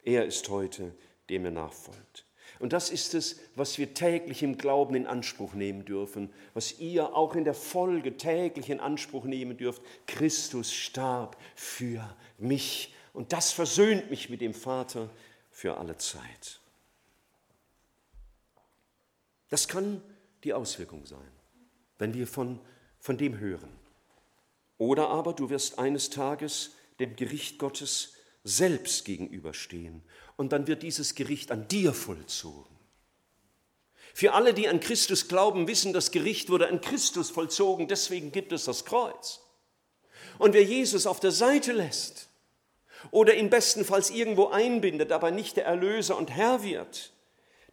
Er 0.04 0.24
ist 0.24 0.48
heute, 0.48 0.94
dem 1.28 1.44
ihr 1.44 1.50
nachfolgt. 1.50 2.24
Und 2.58 2.72
das 2.72 2.90
ist 2.90 3.14
es, 3.14 3.40
was 3.54 3.76
wir 3.78 3.92
täglich 3.92 4.42
im 4.42 4.56
Glauben 4.56 4.94
in 4.94 5.06
Anspruch 5.06 5.52
nehmen 5.52 5.84
dürfen, 5.84 6.32
was 6.54 6.78
ihr 6.78 7.14
auch 7.14 7.34
in 7.34 7.44
der 7.44 7.54
Folge 7.54 8.16
täglich 8.16 8.70
in 8.70 8.80
Anspruch 8.80 9.24
nehmen 9.24 9.56
dürft. 9.56 9.82
Christus 10.06 10.72
starb 10.72 11.36
für 11.54 12.16
mich 12.38 12.94
und 13.12 13.32
das 13.32 13.52
versöhnt 13.52 14.10
mich 14.10 14.30
mit 14.30 14.40
dem 14.40 14.54
Vater 14.54 15.10
für 15.50 15.76
alle 15.76 15.96
Zeit. 15.96 16.60
Das 19.48 19.68
kann 19.68 20.02
die 20.44 20.54
Auswirkung 20.54 21.04
sein, 21.06 21.30
wenn 21.98 22.14
wir 22.14 22.26
von, 22.26 22.60
von 22.98 23.16
dem 23.16 23.38
hören. 23.38 23.70
Oder 24.78 25.08
aber 25.08 25.32
du 25.32 25.50
wirst 25.50 25.78
eines 25.78 26.10
Tages 26.10 26.72
dem 27.00 27.16
Gericht 27.16 27.58
Gottes 27.58 28.14
selbst 28.44 29.04
gegenüberstehen 29.04 30.02
und 30.36 30.52
dann 30.52 30.66
wird 30.66 30.82
dieses 30.82 31.14
Gericht 31.14 31.50
an 31.50 31.66
dir 31.68 31.92
vollzogen. 31.92 32.76
Für 34.14 34.32
alle, 34.32 34.54
die 34.54 34.68
an 34.68 34.80
Christus 34.80 35.28
glauben, 35.28 35.68
wissen, 35.68 35.92
das 35.92 36.10
Gericht 36.10 36.48
wurde 36.48 36.68
an 36.68 36.80
Christus 36.80 37.30
vollzogen, 37.30 37.88
deswegen 37.88 38.32
gibt 38.32 38.52
es 38.52 38.64
das 38.64 38.84
Kreuz. 38.84 39.40
Und 40.38 40.54
wer 40.54 40.64
Jesus 40.64 41.06
auf 41.06 41.20
der 41.20 41.32
Seite 41.32 41.72
lässt 41.72 42.28
oder 43.10 43.34
ihn 43.34 43.50
bestenfalls 43.50 44.10
irgendwo 44.10 44.46
einbindet, 44.46 45.12
aber 45.12 45.30
nicht 45.30 45.56
der 45.56 45.66
Erlöser 45.66 46.16
und 46.16 46.30
Herr 46.30 46.62
wird, 46.62 47.12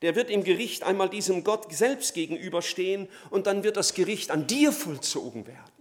der 0.03 0.15
wird 0.17 0.29
im 0.29 0.43
Gericht 0.43 0.83
einmal 0.83 1.09
diesem 1.09 1.45
Gott 1.45 1.73
selbst 1.73 2.13
gegenüberstehen 2.13 3.07
und 3.29 3.47
dann 3.47 3.63
wird 3.63 3.77
das 3.77 3.93
Gericht 3.93 4.31
an 4.31 4.47
dir 4.47 4.73
vollzogen 4.73 5.47
werden. 5.47 5.71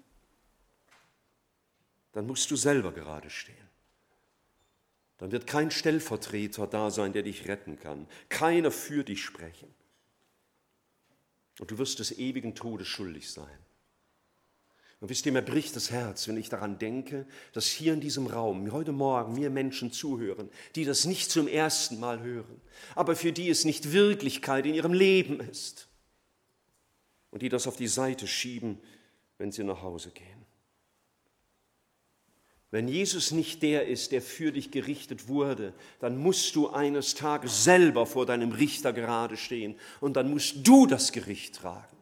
Dann 2.12 2.28
musst 2.28 2.48
du 2.52 2.56
selber 2.56 2.92
gerade 2.92 3.30
stehen. 3.30 3.56
Dann 5.18 5.32
wird 5.32 5.48
kein 5.48 5.72
Stellvertreter 5.72 6.68
da 6.68 6.90
sein, 6.90 7.12
der 7.12 7.24
dich 7.24 7.48
retten 7.48 7.80
kann. 7.80 8.06
Keiner 8.28 8.70
für 8.70 9.02
dich 9.02 9.24
sprechen. 9.24 9.74
Und 11.58 11.72
du 11.72 11.78
wirst 11.78 11.98
des 11.98 12.16
ewigen 12.16 12.54
Todes 12.54 12.86
schuldig 12.86 13.28
sein. 13.28 13.58
Und 15.02 15.08
wisst 15.08 15.26
ihr, 15.26 15.32
mir 15.32 15.42
bricht 15.42 15.74
das 15.74 15.90
Herz, 15.90 16.28
wenn 16.28 16.36
ich 16.36 16.48
daran 16.48 16.78
denke, 16.78 17.26
dass 17.52 17.66
hier 17.66 17.92
in 17.92 18.00
diesem 18.00 18.28
Raum 18.28 18.70
heute 18.70 18.92
Morgen 18.92 19.34
mir 19.34 19.50
Menschen 19.50 19.90
zuhören, 19.90 20.48
die 20.76 20.84
das 20.84 21.06
nicht 21.06 21.28
zum 21.28 21.48
ersten 21.48 21.98
Mal 21.98 22.20
hören, 22.20 22.60
aber 22.94 23.16
für 23.16 23.32
die 23.32 23.50
es 23.50 23.64
nicht 23.64 23.90
Wirklichkeit 23.90 24.64
in 24.64 24.74
ihrem 24.74 24.92
Leben 24.92 25.40
ist 25.40 25.88
und 27.32 27.42
die 27.42 27.48
das 27.48 27.66
auf 27.66 27.74
die 27.74 27.88
Seite 27.88 28.28
schieben, 28.28 28.78
wenn 29.38 29.50
sie 29.50 29.64
nach 29.64 29.82
Hause 29.82 30.12
gehen. 30.12 30.46
Wenn 32.70 32.86
Jesus 32.86 33.32
nicht 33.32 33.60
der 33.64 33.88
ist, 33.88 34.12
der 34.12 34.22
für 34.22 34.52
dich 34.52 34.70
gerichtet 34.70 35.26
wurde, 35.26 35.74
dann 35.98 36.16
musst 36.16 36.54
du 36.54 36.68
eines 36.68 37.16
Tages 37.16 37.64
selber 37.64 38.06
vor 38.06 38.24
deinem 38.24 38.52
Richter 38.52 38.92
gerade 38.92 39.36
stehen 39.36 39.74
und 40.00 40.14
dann 40.14 40.30
musst 40.30 40.64
du 40.64 40.86
das 40.86 41.10
Gericht 41.10 41.56
tragen. 41.56 42.01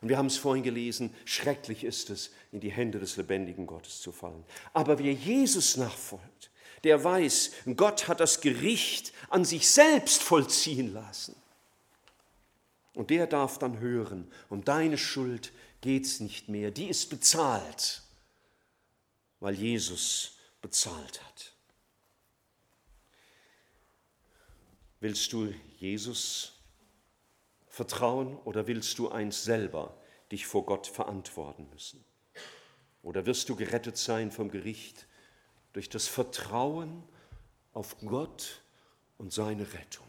Und 0.00 0.08
wir 0.08 0.16
haben 0.16 0.26
es 0.26 0.38
vorhin 0.38 0.64
gelesen, 0.64 1.14
schrecklich 1.24 1.84
ist 1.84 2.10
es, 2.10 2.30
in 2.52 2.60
die 2.60 2.70
Hände 2.70 2.98
des 2.98 3.16
lebendigen 3.16 3.66
Gottes 3.66 4.00
zu 4.00 4.12
fallen. 4.12 4.44
Aber 4.72 4.98
wer 4.98 5.12
Jesus 5.12 5.76
nachfolgt, 5.76 6.50
der 6.84 7.04
weiß, 7.04 7.52
Gott 7.76 8.08
hat 8.08 8.20
das 8.20 8.40
Gericht 8.40 9.12
an 9.28 9.44
sich 9.44 9.68
selbst 9.68 10.22
vollziehen 10.22 10.92
lassen. 10.92 11.36
Und 12.94 13.10
der 13.10 13.26
darf 13.26 13.58
dann 13.58 13.78
hören, 13.78 14.30
um 14.48 14.64
deine 14.64 14.98
Schuld 14.98 15.52
geht 15.80 16.06
es 16.06 16.20
nicht 16.20 16.48
mehr, 16.48 16.70
die 16.70 16.88
ist 16.88 17.10
bezahlt, 17.10 18.02
weil 19.38 19.54
Jesus 19.54 20.36
bezahlt 20.60 21.22
hat. 21.22 21.52
Willst 25.00 25.32
du 25.32 25.52
Jesus 25.78 26.59
vertrauen 27.70 28.36
oder 28.38 28.66
willst 28.66 28.98
du 28.98 29.08
eins 29.08 29.44
selber 29.44 29.96
dich 30.30 30.46
vor 30.46 30.66
Gott 30.66 30.86
verantworten 30.86 31.68
müssen? 31.72 32.04
Oder 33.02 33.24
wirst 33.24 33.48
du 33.48 33.56
gerettet 33.56 33.96
sein 33.96 34.30
vom 34.30 34.50
Gericht 34.50 35.06
durch 35.72 35.88
das 35.88 36.08
Vertrauen 36.08 37.02
auf 37.72 37.96
Gott 38.00 38.62
und 39.16 39.32
seine 39.32 39.72
Rettung? 39.72 40.06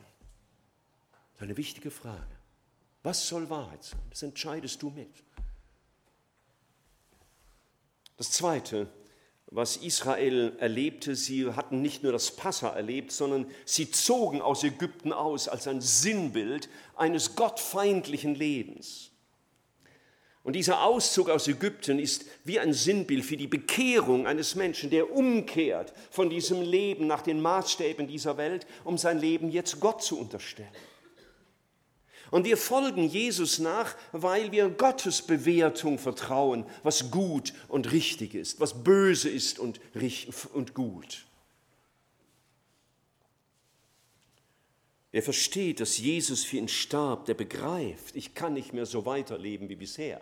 Das 1.12 1.36
ist 1.36 1.42
eine 1.44 1.58
wichtige 1.58 1.92
Frage. 1.92 2.36
Was 3.04 3.28
soll 3.28 3.50
Wahrheit 3.50 3.84
sein? 3.84 4.00
Das 4.10 4.24
entscheidest 4.24 4.82
du 4.82 4.90
mit. 4.90 5.24
Das 8.18 8.32
Zweite, 8.32 8.92
was 9.52 9.76
Israel 9.76 10.56
erlebte, 10.60 11.14
sie 11.14 11.52
hatten 11.52 11.82
nicht 11.82 12.04
nur 12.04 12.14
das 12.14 12.32
Passa 12.32 12.70
erlebt, 12.70 13.12
sondern 13.12 13.46
sie 13.66 13.92
zogen 13.92 14.42
aus 14.42 14.64
Ägypten 14.64 15.12
aus 15.12 15.50
als 15.50 15.68
ein 15.68 15.82
Sinnbild 15.82 16.70
eines 16.96 17.36
gottfeindlichen 17.36 18.34
Lebens. 18.34 19.12
Und 20.44 20.56
dieser 20.56 20.84
Auszug 20.84 21.30
aus 21.30 21.50
Ägypten 21.50 22.00
ist 22.00 22.26
wie 22.46 22.60
ein 22.60 22.74
Sinnbild 22.74 23.26
für 23.26 23.38
die 23.38 23.48
Bekehrung 23.48 24.26
eines 24.26 24.56
Menschen, 24.56 24.90
der 24.90 25.12
umkehrt 25.14 25.94
von 26.10 26.30
diesem 26.30 26.62
Leben 26.62 27.06
nach 27.06 27.22
den 27.22 27.42
Maßstäben 27.42 28.08
dieser 28.08 28.38
Welt, 28.38 28.66
um 28.86 28.98
sein 28.98 29.20
Leben 29.20 29.52
jetzt 29.52 29.82
Gott 29.82 30.02
zu 30.02 30.18
unterstellen. 30.18 30.72
Und 32.32 32.46
wir 32.46 32.56
folgen 32.56 33.04
Jesus 33.04 33.60
nach, 33.60 33.96
weil 34.14 34.54
wir 34.54 34.70
Gottes 34.70 35.22
Bewertung 35.22 36.00
vertrauen, 36.00 36.66
was 36.82 37.12
gut 37.12 37.54
und 37.68 37.92
richtig 37.92 38.34
ist, 38.34 38.62
was 38.62 38.84
böse 38.84 39.30
ist 39.30 39.60
und, 39.60 39.82
und 40.54 40.74
gut. 40.74 41.26
Wer 45.12 45.22
versteht, 45.22 45.82
dass 45.82 45.98
Jesus 45.98 46.46
für 46.46 46.56
ihn 46.56 46.70
starb, 46.70 47.26
der 47.26 47.34
begreift, 47.34 48.16
ich 48.16 48.34
kann 48.34 48.54
nicht 48.54 48.72
mehr 48.72 48.86
so 48.86 49.06
weiterleben 49.06 49.68
wie 49.68 49.76
bisher. 49.76 50.22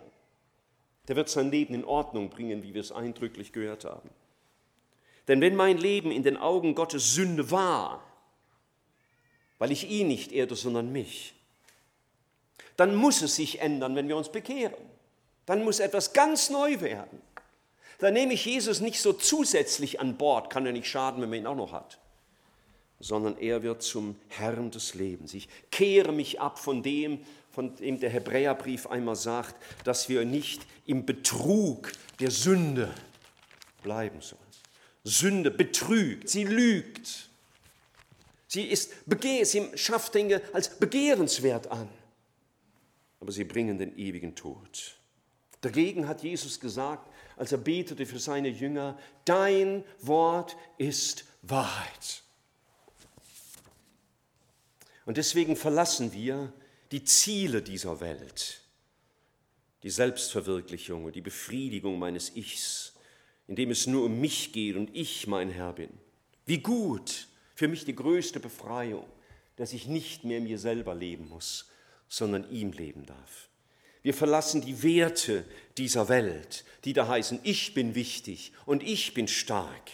Der 1.06 1.14
wird 1.14 1.28
sein 1.28 1.52
Leben 1.52 1.74
in 1.74 1.84
Ordnung 1.84 2.28
bringen, 2.28 2.64
wie 2.64 2.74
wir 2.74 2.80
es 2.80 2.90
eindrücklich 2.90 3.52
gehört 3.52 3.84
haben. 3.84 4.10
Denn 5.28 5.40
wenn 5.40 5.54
mein 5.54 5.78
Leben 5.78 6.10
in 6.10 6.24
den 6.24 6.36
Augen 6.36 6.74
Gottes 6.74 7.14
Sünde 7.14 7.52
war, 7.52 8.04
weil 9.58 9.70
ich 9.70 9.88
ihn 9.88 10.08
nicht 10.08 10.32
ehrte, 10.32 10.56
sondern 10.56 10.90
mich, 10.90 11.34
dann 12.80 12.94
muss 12.94 13.20
es 13.20 13.36
sich 13.36 13.60
ändern, 13.60 13.94
wenn 13.94 14.08
wir 14.08 14.16
uns 14.16 14.32
bekehren. 14.32 14.82
Dann 15.44 15.62
muss 15.64 15.80
etwas 15.80 16.14
ganz 16.14 16.48
neu 16.48 16.80
werden. 16.80 17.20
Dann 17.98 18.14
nehme 18.14 18.32
ich 18.32 18.46
Jesus 18.46 18.80
nicht 18.80 19.02
so 19.02 19.12
zusätzlich 19.12 20.00
an 20.00 20.16
Bord, 20.16 20.48
kann 20.48 20.64
ja 20.64 20.72
nicht 20.72 20.88
schaden, 20.88 21.20
wenn 21.20 21.28
man 21.28 21.40
ihn 21.40 21.46
auch 21.46 21.56
noch 21.56 21.72
hat, 21.72 21.98
sondern 22.98 23.36
er 23.36 23.62
wird 23.62 23.82
zum 23.82 24.16
Herrn 24.28 24.70
des 24.70 24.94
Lebens. 24.94 25.34
Ich 25.34 25.50
kehre 25.70 26.10
mich 26.10 26.40
ab 26.40 26.58
von 26.58 26.82
dem, 26.82 27.20
von 27.50 27.76
dem 27.76 28.00
der 28.00 28.08
Hebräerbrief 28.08 28.86
einmal 28.86 29.16
sagt, 29.16 29.56
dass 29.84 30.08
wir 30.08 30.24
nicht 30.24 30.62
im 30.86 31.04
Betrug 31.04 31.92
der 32.18 32.30
Sünde 32.30 32.94
bleiben 33.82 34.22
sollen. 34.22 34.40
Sünde 35.04 35.50
betrügt, 35.50 36.30
sie 36.30 36.44
lügt. 36.44 37.28
Sie, 38.46 38.64
ist, 38.64 38.94
sie 39.42 39.68
schafft 39.74 40.14
Dinge 40.14 40.40
als 40.54 40.78
begehrenswert 40.78 41.70
an 41.70 41.90
aber 43.20 43.32
sie 43.32 43.44
bringen 43.44 43.78
den 43.78 43.96
ewigen 43.96 44.34
Tod. 44.34 44.96
Dagegen 45.60 46.08
hat 46.08 46.22
Jesus 46.22 46.58
gesagt, 46.58 47.10
als 47.36 47.52
er 47.52 47.58
betete 47.58 48.06
für 48.06 48.18
seine 48.18 48.48
Jünger, 48.48 48.98
dein 49.26 49.84
Wort 50.00 50.56
ist 50.78 51.26
Wahrheit. 51.42 52.22
Und 55.04 55.16
deswegen 55.16 55.56
verlassen 55.56 56.12
wir 56.12 56.52
die 56.92 57.04
Ziele 57.04 57.62
dieser 57.62 58.00
Welt, 58.00 58.62
die 59.82 59.90
Selbstverwirklichung 59.90 61.04
und 61.04 61.14
die 61.14 61.20
Befriedigung 61.20 61.98
meines 61.98 62.34
Ichs, 62.36 62.94
indem 63.46 63.70
es 63.70 63.86
nur 63.86 64.04
um 64.04 64.20
mich 64.20 64.52
geht 64.52 64.76
und 64.76 64.94
ich 64.96 65.26
mein 65.26 65.50
Herr 65.50 65.72
bin. 65.72 65.90
Wie 66.46 66.58
gut, 66.58 67.28
für 67.54 67.68
mich 67.68 67.84
die 67.84 67.94
größte 67.94 68.40
Befreiung, 68.40 69.06
dass 69.56 69.72
ich 69.72 69.86
nicht 69.86 70.24
mehr 70.24 70.40
mir 70.40 70.58
selber 70.58 70.94
leben 70.94 71.28
muss, 71.28 71.69
sondern 72.10 72.50
ihm 72.50 72.72
leben 72.72 73.06
darf. 73.06 73.48
Wir 74.02 74.12
verlassen 74.12 74.60
die 74.60 74.82
Werte 74.82 75.44
dieser 75.78 76.08
Welt, 76.08 76.64
die 76.84 76.92
da 76.92 77.06
heißen, 77.06 77.40
ich 77.44 77.72
bin 77.72 77.94
wichtig 77.94 78.52
und 78.66 78.82
ich 78.82 79.14
bin 79.14 79.28
stark. 79.28 79.90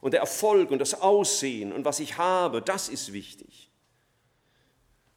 Und 0.00 0.12
der 0.12 0.20
Erfolg 0.20 0.70
und 0.70 0.78
das 0.78 1.00
Aussehen 1.00 1.72
und 1.72 1.84
was 1.84 1.98
ich 1.98 2.18
habe, 2.18 2.62
das 2.62 2.88
ist 2.88 3.12
wichtig. 3.12 3.70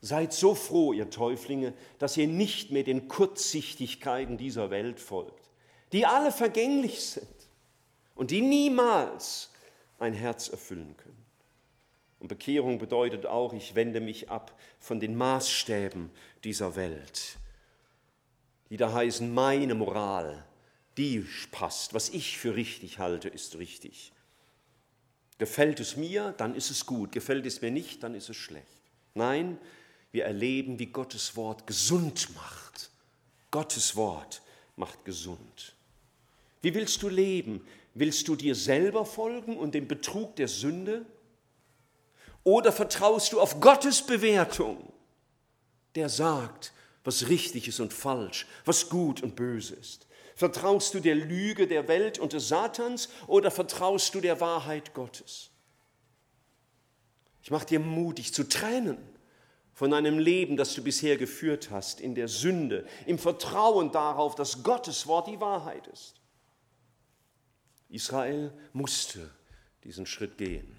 Seid 0.02 0.32
so 0.32 0.56
froh, 0.56 0.94
ihr 0.94 1.10
Täuflinge, 1.10 1.74
dass 1.98 2.16
ihr 2.16 2.28
nicht 2.28 2.72
mehr 2.72 2.84
den 2.84 3.10
Kurzsichtigkeiten 3.10 4.38
dieser 4.38 4.70
Welt 4.70 5.00
folgt, 5.00 5.50
die 5.92 6.06
alle 6.06 6.32
vergänglich 6.32 7.02
sind 7.04 7.28
und 8.16 8.32
die 8.32 8.42
niemals 8.42 9.52
ein 9.98 10.14
Herz 10.14 10.48
erfüllen 10.48 10.96
können. 10.96 11.19
Und 12.20 12.28
Bekehrung 12.28 12.80
bedeutet 12.80 13.26
auch, 13.26 13.54
ich 13.54 13.76
wende 13.76 14.02
mich 14.02 14.30
ab 14.30 14.58
von 14.80 15.00
den 15.00 15.16
Maßstäben 15.16 16.10
dieser 16.44 16.76
Welt, 16.76 17.38
die 18.70 18.78
da 18.78 18.94
heißen, 18.94 19.34
meine 19.34 19.74
Moral, 19.74 20.46
die 20.98 21.26
passt. 21.52 21.94
Was 21.94 22.10
ich 22.10 22.38
für 22.38 22.56
richtig 22.56 23.00
halte, 23.00 23.30
ist 23.30 23.58
richtig. 23.58 24.12
Gefällt 25.38 25.80
es 25.80 25.96
mir, 25.96 26.34
dann 26.38 26.54
ist 26.54 26.70
es 26.70 26.86
gut. 26.86 27.14
Gefällt 27.14 27.46
es 27.46 27.62
mir 27.62 27.72
nicht, 27.72 28.04
dann 28.04 28.14
ist 28.14 28.30
es 28.30 28.36
schlecht. 28.36 28.68
Nein, 29.14 29.58
wir 30.12 30.26
erleben, 30.26 30.78
wie 30.80 30.88
Gottes 30.88 31.38
Wort 31.38 31.66
gesund 31.66 32.36
macht. 32.36 32.92
Gottes 33.50 33.96
Wort 33.96 34.42
macht 34.76 35.06
gesund. 35.06 35.74
Wie 36.62 36.74
willst 36.74 37.02
du 37.02 37.10
leben? 37.10 37.66
Willst 37.94 38.28
du 38.28 38.36
dir 38.36 38.54
selber 38.54 39.06
folgen 39.06 39.58
und 39.58 39.74
dem 39.74 39.88
Betrug 39.88 40.36
der 40.36 40.50
Sünde? 40.50 41.06
Oder 42.44 42.72
vertraust 42.72 43.34
du 43.34 43.40
auf 43.40 43.60
Gottes 43.60 44.02
Bewertung, 44.02 44.92
der 45.96 46.10
sagt, 46.10 46.74
was 47.04 47.28
richtig 47.28 47.68
ist 47.68 47.80
und 47.80 47.94
falsch, 47.94 48.48
was 48.66 48.90
gut 48.90 49.22
und 49.22 49.36
böse 49.36 49.76
ist? 49.76 50.08
Vertraust 50.36 50.94
du 50.94 51.02
der 51.02 51.16
Lüge 51.16 51.68
der 51.68 51.88
Welt 51.88 52.18
und 52.18 52.32
des 52.32 52.48
Satans 52.48 53.10
oder 53.28 53.52
vertraust 53.52 54.16
du 54.16 54.22
der 54.22 54.40
Wahrheit 54.40 54.94
Gottes? 54.94 55.50
Ich 57.44 57.52
mache 57.52 57.66
dir 57.66 57.80
mutig 57.80 58.34
zu 58.34 58.48
trennen 58.48 58.98
von 59.74 59.94
einem 59.94 60.20
Leben, 60.20 60.56
das 60.56 60.74
du 60.76 60.84
bisher 60.84 61.18
geführt 61.18 61.72
hast, 61.72 62.00
in 62.00 62.16
der 62.16 62.28
Sünde, 62.28 62.86
im 63.06 63.18
Vertrauen 63.18 63.92
darauf, 63.92 64.36
dass 64.36 64.64
Gottes 64.64 65.08
Wort 65.08 65.28
die 65.28 65.42
Wahrheit 65.42 65.88
ist. 65.88 66.16
Israel 67.90 68.54
musste 68.72 69.32
diesen 69.84 70.06
Schritt 70.06 70.38
gehen. 70.38 70.79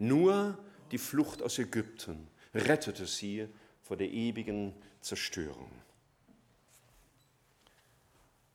Nur 0.00 0.58
die 0.92 0.98
Flucht 0.98 1.42
aus 1.42 1.58
Ägypten 1.58 2.26
rettete 2.54 3.04
sie 3.04 3.46
vor 3.82 3.98
der 3.98 4.10
ewigen 4.10 4.72
Zerstörung. 5.02 5.70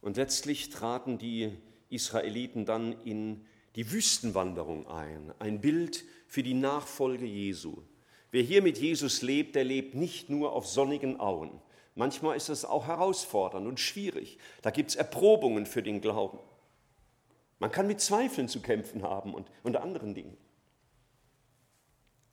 Und 0.01 0.17
letztlich 0.17 0.71
traten 0.71 1.19
die 1.19 1.55
Israeliten 1.89 2.65
dann 2.65 2.99
in 3.03 3.45
die 3.75 3.91
Wüstenwanderung 3.91 4.88
ein, 4.88 5.36
ein 5.38 5.62
Bild 5.62 6.03
für 6.27 6.41
die 6.41 6.55
Nachfolge 6.55 7.25
Jesu. 7.25 7.84
Wer 8.31 8.41
hier 8.41 8.63
mit 8.63 8.79
Jesus 8.79 9.21
lebt, 9.21 9.55
der 9.55 9.65
lebt 9.65 9.93
nicht 9.93 10.31
nur 10.31 10.53
auf 10.53 10.65
sonnigen 10.65 11.19
Auen. 11.19 11.62
Manchmal 11.93 12.38
ist 12.38 12.49
es 12.49 12.65
auch 12.65 12.88
herausfordernd 12.88 13.67
und 13.67 13.79
schwierig. 13.79 14.39
Da 14.63 14.71
gibt 14.71 14.89
es 14.89 14.95
Erprobungen 14.95 15.67
für 15.67 15.84
den 15.84 16.01
Glauben. 16.01 16.39
Man 17.60 17.71
kann 17.71 17.86
mit 17.86 18.01
Zweifeln 18.01 18.47
zu 18.47 18.62
kämpfen 18.62 19.03
haben 19.03 19.36
und, 19.36 19.47
und 19.62 19.75
anderen 19.77 20.15
Dingen. 20.15 20.36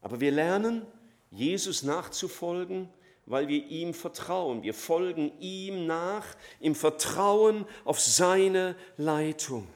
Aber 0.02 0.20
wir 0.20 0.32
lernen, 0.32 0.84
Jesus 1.30 1.82
nachzufolgen, 1.82 2.90
weil 3.24 3.48
wir 3.48 3.64
ihm 3.68 3.94
vertrauen. 3.94 4.62
Wir 4.62 4.74
folgen 4.74 5.32
ihm 5.40 5.86
nach 5.86 6.26
im 6.60 6.74
Vertrauen 6.74 7.64
auf 7.84 8.00
seine 8.00 8.76
Leitung. 8.96 9.66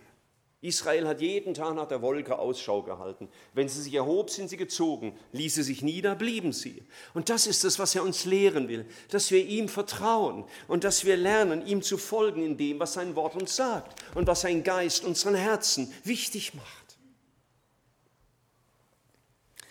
Israel 0.62 1.06
hat 1.06 1.20
jeden 1.20 1.54
Tag 1.54 1.76
nach 1.76 1.86
der 1.86 2.02
Wolke 2.02 2.38
Ausschau 2.38 2.82
gehalten. 2.82 3.28
Wenn 3.54 3.68
sie 3.68 3.80
sich 3.80 3.94
erhob, 3.94 4.30
sind 4.30 4.48
sie 4.48 4.56
gezogen. 4.56 5.16
Ließ 5.32 5.54
sie 5.54 5.62
sich 5.62 5.82
nieder, 5.82 6.16
blieben 6.16 6.52
sie. 6.52 6.82
Und 7.14 7.28
das 7.28 7.46
ist 7.46 7.64
es, 7.64 7.78
was 7.78 7.94
er 7.94 8.02
uns 8.02 8.24
lehren 8.24 8.66
will, 8.68 8.84
dass 9.10 9.30
wir 9.30 9.44
ihm 9.44 9.68
vertrauen 9.68 10.44
und 10.66 10.82
dass 10.82 11.04
wir 11.04 11.16
lernen, 11.16 11.64
ihm 11.64 11.82
zu 11.82 11.98
folgen 11.98 12.42
in 12.42 12.56
dem, 12.56 12.80
was 12.80 12.94
sein 12.94 13.14
Wort 13.14 13.36
uns 13.36 13.54
sagt 13.54 14.02
und 14.16 14.26
was 14.26 14.40
sein 14.40 14.64
Geist 14.64 15.04
unseren 15.04 15.36
Herzen 15.36 15.92
wichtig 16.02 16.54
macht. 16.54 16.85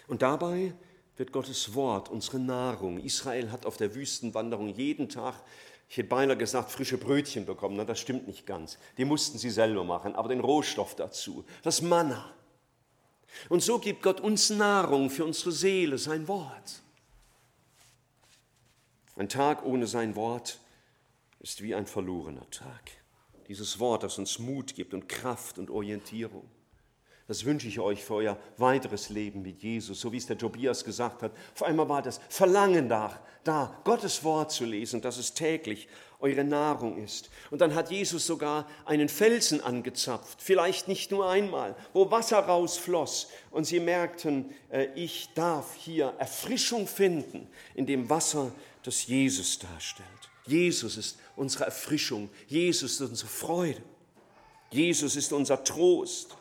Und 0.08 0.22
dabei 0.22 0.74
wird 1.18 1.32
Gottes 1.32 1.74
Wort 1.74 2.10
unsere 2.10 2.40
Nahrung. 2.40 3.00
Israel 3.00 3.52
hat 3.52 3.66
auf 3.66 3.78
der 3.78 3.96
Wüstenwanderung 3.96 4.70
jeden 4.70 5.10
Tag 5.10 5.36
ich 5.90 5.98
hätte 5.98 6.10
beinahe 6.10 6.38
gesagt, 6.38 6.72
frische 6.72 6.98
Brötchen 6.98 7.46
bekommen. 7.46 7.76
Na, 7.78 7.86
das 7.86 8.00
stimmt 8.00 8.28
nicht 8.28 8.46
ganz. 8.46 8.78
Die 8.98 9.06
mussten 9.06 9.38
sie 9.38 9.50
selber 9.50 9.84
machen, 9.84 10.16
aber 10.16 10.30
den 10.30 10.40
Rohstoff 10.40 10.96
dazu, 10.96 11.46
das 11.64 11.82
Manna. 11.82 12.34
Und 13.50 13.62
so 13.62 13.80
gibt 13.80 14.02
Gott 14.02 14.22
uns 14.22 14.50
Nahrung 14.50 15.10
für 15.10 15.26
unsere 15.26 15.52
Seele, 15.52 15.98
sein 15.98 16.28
Wort. 16.28 16.82
Ein 19.16 19.30
Tag 19.30 19.66
ohne 19.66 19.88
sein 19.88 20.16
Wort 20.16 20.60
ist 21.40 21.62
wie 21.62 21.76
ein 21.76 21.86
verlorener 21.86 22.50
Tag. 22.50 22.92
Dieses 23.48 23.80
Wort, 23.80 24.04
das 24.04 24.18
uns 24.18 24.40
Mut 24.40 24.74
gibt 24.74 24.94
und 24.94 25.08
Kraft 25.08 25.60
und 25.60 25.70
Orientierung. 25.70 26.50
Das 27.28 27.44
wünsche 27.44 27.68
ich 27.68 27.80
euch 27.80 28.04
für 28.04 28.16
euer 28.16 28.38
weiteres 28.58 29.10
Leben 29.10 29.42
mit 29.42 29.64
Jesus, 29.64 30.00
so 30.00 30.12
wie 30.12 30.18
es 30.18 30.28
der 30.28 30.38
Tobias 30.38 30.84
gesagt 30.84 31.24
hat. 31.24 31.32
Vor 31.56 31.66
einmal 31.66 31.90
war 31.90 32.04
das 32.04 32.20
Verlangen 32.30 32.88
nach, 32.88 33.20
da 33.44 33.80
Gottes 33.84 34.24
Wort 34.24 34.52
zu 34.52 34.64
lesen, 34.64 35.02
dass 35.02 35.18
es 35.18 35.34
täglich 35.34 35.88
eure 36.20 36.44
Nahrung 36.44 37.04
ist. 37.04 37.30
Und 37.50 37.62
dann 37.62 37.74
hat 37.74 37.90
Jesus 37.90 38.28
sogar 38.28 38.68
einen 38.86 39.10
Felsen 39.10 39.62
angezapft, 39.62 40.42
vielleicht 40.42 40.88
nicht 40.88 41.12
nur 41.12 41.30
einmal, 41.30 41.76
wo 41.94 42.12
Wasser 42.12 42.40
rausfloss. 42.40 43.30
Und 43.50 43.66
sie 43.66 43.80
merkten, 43.80 44.54
äh, 44.70 44.88
ich 44.96 45.30
darf 45.34 45.76
hier 45.76 46.14
Erfrischung 46.20 46.88
finden 46.88 47.48
in 47.74 47.88
dem 47.88 48.10
Wasser, 48.10 48.52
das 48.84 49.08
Jesus 49.08 49.60
darstellt. 49.60 50.10
Jesus 50.46 50.96
ist 50.96 51.18
unsere 51.36 51.66
Erfrischung, 51.66 52.30
Jesus 52.48 52.94
ist 52.94 53.10
unsere 53.10 53.30
Freude, 53.30 53.82
Jesus 54.70 55.16
ist 55.16 55.34
unser 55.34 55.64
Trost. 55.64 56.36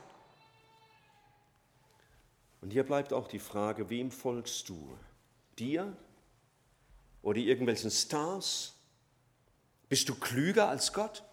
Und 2.64 2.70
hier 2.70 2.84
bleibt 2.84 3.12
auch 3.12 3.28
die 3.28 3.40
Frage, 3.40 3.90
wem 3.90 4.10
folgst 4.10 4.70
du? 4.70 4.96
Dir 5.58 5.94
oder 7.20 7.36
irgendwelchen 7.36 7.90
Stars? 7.90 8.72
Bist 9.90 10.08
du 10.08 10.14
klüger 10.14 10.70
als 10.70 10.94
Gott? 10.94 11.24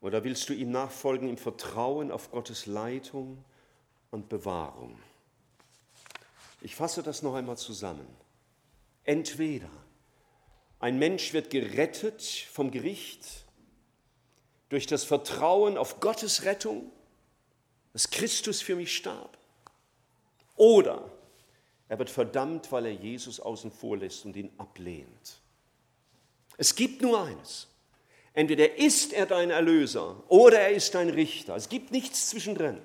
Oder 0.00 0.24
willst 0.24 0.48
du 0.48 0.52
ihm 0.52 0.72
nachfolgen 0.72 1.28
im 1.28 1.36
Vertrauen 1.36 2.10
auf 2.10 2.32
Gottes 2.32 2.66
Leitung 2.66 3.44
und 4.10 4.28
Bewahrung? 4.28 4.98
Ich 6.60 6.74
fasse 6.74 7.04
das 7.04 7.22
noch 7.22 7.36
einmal 7.36 7.56
zusammen. 7.56 8.08
Entweder 9.04 9.70
ein 10.80 10.98
Mensch 10.98 11.32
wird 11.32 11.50
gerettet 11.50 12.20
vom 12.50 12.72
Gericht 12.72 13.44
durch 14.70 14.88
das 14.88 15.04
Vertrauen 15.04 15.78
auf 15.78 16.00
Gottes 16.00 16.42
Rettung 16.42 16.90
dass 17.94 18.10
Christus 18.10 18.60
für 18.60 18.76
mich 18.76 18.94
starb. 18.94 19.38
Oder 20.56 21.10
er 21.88 21.98
wird 21.98 22.10
verdammt, 22.10 22.70
weil 22.72 22.86
er 22.86 22.92
Jesus 22.92 23.40
außen 23.40 23.70
vor 23.70 23.96
lässt 23.96 24.26
und 24.26 24.36
ihn 24.36 24.50
ablehnt. 24.58 25.40
Es 26.58 26.74
gibt 26.74 27.00
nur 27.00 27.24
eines. 27.24 27.68
Entweder 28.32 28.78
ist 28.78 29.12
er 29.12 29.26
dein 29.26 29.50
Erlöser 29.50 30.22
oder 30.28 30.58
er 30.58 30.72
ist 30.72 30.94
dein 30.94 31.08
Richter. 31.08 31.54
Es 31.54 31.68
gibt 31.68 31.92
nichts 31.92 32.30
zwischendrin. 32.30 32.80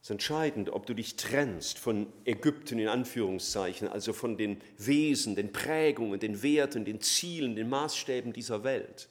Es 0.00 0.08
ist 0.08 0.12
entscheidend, 0.12 0.70
ob 0.70 0.86
du 0.86 0.94
dich 0.94 1.16
trennst 1.16 1.78
von 1.78 2.10
Ägypten 2.24 2.78
in 2.78 2.88
Anführungszeichen, 2.88 3.88
also 3.88 4.14
von 4.14 4.38
den 4.38 4.62
Wesen, 4.78 5.36
den 5.36 5.52
Prägungen, 5.52 6.20
den 6.20 6.42
Werten, 6.42 6.86
den 6.86 7.02
Zielen, 7.02 7.54
den 7.54 7.68
Maßstäben 7.68 8.32
dieser 8.32 8.64
Welt. 8.64 9.08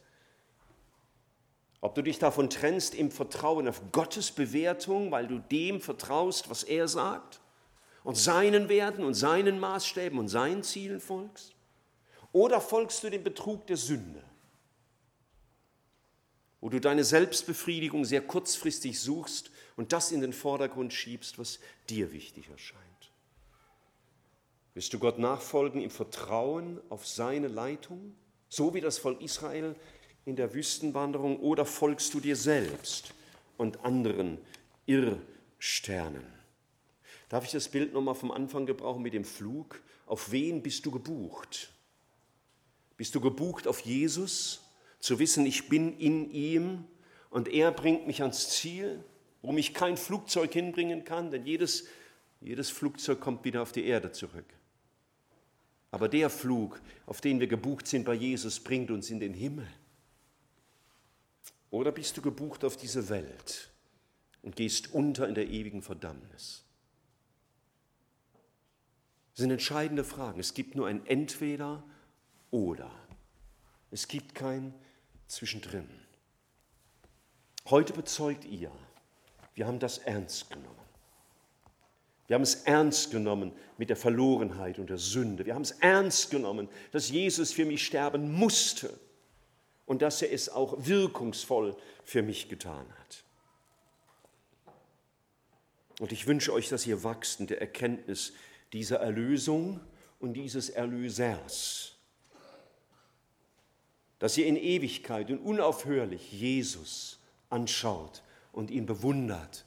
Ob 1.83 1.95
du 1.95 2.01
dich 2.01 2.17
davon 2.17 2.49
trennst 2.49 2.95
im 2.95 3.11
Vertrauen 3.11 3.67
auf 3.67 3.81
Gottes 3.91 4.31
Bewertung, 4.31 5.11
weil 5.11 5.27
du 5.27 5.39
dem 5.39 5.81
vertraust, 5.81 6.49
was 6.49 6.63
er 6.63 6.87
sagt 6.87 7.41
und 8.05 8.17
seinen 8.17 8.69
Werten 8.69 9.03
und 9.03 9.15
seinen 9.15 9.59
Maßstäben 9.59 10.17
und 10.17 10.29
seinen 10.29 10.63
Zielen 10.63 11.01
folgst, 11.01 11.53
oder 12.31 12.61
folgst 12.61 13.03
du 13.03 13.09
dem 13.09 13.21
Betrug 13.21 13.67
der 13.67 13.75
Sünde, 13.75 14.23
wo 16.61 16.69
du 16.69 16.79
deine 16.79 17.03
Selbstbefriedigung 17.03 18.05
sehr 18.05 18.21
kurzfristig 18.21 18.97
suchst 19.01 19.51
und 19.75 19.91
das 19.91 20.13
in 20.13 20.21
den 20.21 20.31
Vordergrund 20.31 20.93
schiebst, 20.93 21.37
was 21.37 21.59
dir 21.89 22.13
wichtig 22.13 22.49
erscheint. 22.49 23.11
Wirst 24.73 24.93
du 24.93 24.99
Gott 24.99 25.19
nachfolgen 25.19 25.81
im 25.81 25.89
Vertrauen 25.89 26.79
auf 26.87 27.05
seine 27.05 27.49
Leitung, 27.49 28.15
so 28.47 28.73
wie 28.73 28.79
das 28.79 28.99
Volk 28.99 29.21
Israel 29.21 29.75
in 30.25 30.35
der 30.35 30.53
Wüstenwanderung 30.53 31.39
oder 31.39 31.65
folgst 31.65 32.13
du 32.13 32.19
dir 32.19 32.35
selbst 32.35 33.13
und 33.57 33.83
anderen 33.83 34.37
Irrsternen? 34.85 36.25
Darf 37.29 37.45
ich 37.45 37.51
das 37.51 37.69
Bild 37.69 37.93
nochmal 37.93 38.15
vom 38.15 38.31
Anfang 38.31 38.65
gebrauchen 38.65 39.01
mit 39.01 39.13
dem 39.13 39.25
Flug? 39.25 39.81
Auf 40.05 40.31
wen 40.31 40.61
bist 40.61 40.85
du 40.85 40.91
gebucht? 40.91 41.71
Bist 42.95 43.15
du 43.15 43.21
gebucht 43.21 43.67
auf 43.67 43.79
Jesus, 43.79 44.61
zu 44.99 45.19
wissen, 45.19 45.45
ich 45.45 45.67
bin 45.67 45.97
in 45.97 46.29
ihm 46.31 46.85
und 47.29 47.47
er 47.47 47.71
bringt 47.71 48.07
mich 48.07 48.21
ans 48.21 48.49
Ziel, 48.49 49.03
wo 49.41 49.51
mich 49.51 49.73
kein 49.73 49.97
Flugzeug 49.97 50.53
hinbringen 50.53 51.03
kann, 51.03 51.31
denn 51.31 51.45
jedes, 51.45 51.87
jedes 52.39 52.69
Flugzeug 52.69 53.19
kommt 53.19 53.43
wieder 53.43 53.61
auf 53.61 53.71
die 53.71 53.85
Erde 53.85 54.11
zurück. 54.11 54.45
Aber 55.91 56.07
der 56.07 56.29
Flug, 56.29 56.79
auf 57.05 57.19
den 57.19 57.39
wir 57.39 57.47
gebucht 57.47 57.87
sind 57.87 58.05
bei 58.05 58.13
Jesus, 58.13 58.59
bringt 58.59 58.91
uns 58.91 59.09
in 59.09 59.19
den 59.19 59.33
Himmel. 59.33 59.67
Oder 61.73 61.91
bist 61.91 62.15
du 62.15 62.21
gebucht 62.21 62.63
auf 62.65 62.77
diese 62.77 63.09
Welt 63.09 63.71
und 64.43 64.55
gehst 64.55 64.93
unter 64.93 65.27
in 65.27 65.33
der 65.33 65.47
ewigen 65.47 65.81
Verdammnis? 65.81 66.63
Das 69.31 69.41
sind 69.41 69.49
entscheidende 69.49 70.03
Fragen. 70.03 70.39
Es 70.39 70.53
gibt 70.53 70.75
nur 70.75 70.85
ein 70.85 71.03
Entweder 71.07 71.83
oder. 72.51 72.91
Es 73.89 74.07
gibt 74.07 74.35
kein 74.35 74.71
Zwischendrin. 75.25 75.89
Heute 77.71 77.93
bezeugt 77.93 78.45
ihr, 78.45 78.71
wir 79.55 79.65
haben 79.65 79.79
das 79.79 79.97
ernst 79.97 80.51
genommen. 80.51 80.77
Wir 82.27 82.35
haben 82.35 82.43
es 82.43 82.53
ernst 82.65 83.09
genommen 83.09 83.51
mit 83.79 83.89
der 83.89 83.97
Verlorenheit 83.97 84.77
und 84.77 84.91
der 84.91 84.99
Sünde. 84.99 85.43
Wir 85.47 85.55
haben 85.55 85.63
es 85.63 85.71
ernst 85.71 86.29
genommen, 86.29 86.69
dass 86.91 87.09
Jesus 87.09 87.51
für 87.51 87.65
mich 87.65 87.83
sterben 87.83 88.31
musste 88.31 88.93
und 89.85 90.01
dass 90.01 90.21
er 90.21 90.31
es 90.31 90.49
auch 90.49 90.85
wirkungsvoll 90.85 91.75
für 92.03 92.21
mich 92.21 92.49
getan 92.49 92.85
hat. 92.99 93.23
Und 95.99 96.11
ich 96.11 96.25
wünsche 96.25 96.53
euch, 96.53 96.69
dass 96.69 96.87
ihr 96.87 96.97
der 96.97 97.61
Erkenntnis 97.61 98.33
dieser 98.71 98.99
Erlösung 98.99 99.79
und 100.19 100.33
dieses 100.33 100.69
Erlösers. 100.69 101.95
Dass 104.19 104.37
ihr 104.37 104.47
in 104.47 104.55
Ewigkeit 104.55 105.29
und 105.29 105.39
unaufhörlich 105.39 106.31
Jesus 106.31 107.19
anschaut 107.49 108.23
und 108.51 108.71
ihn 108.71 108.85
bewundert 108.85 109.65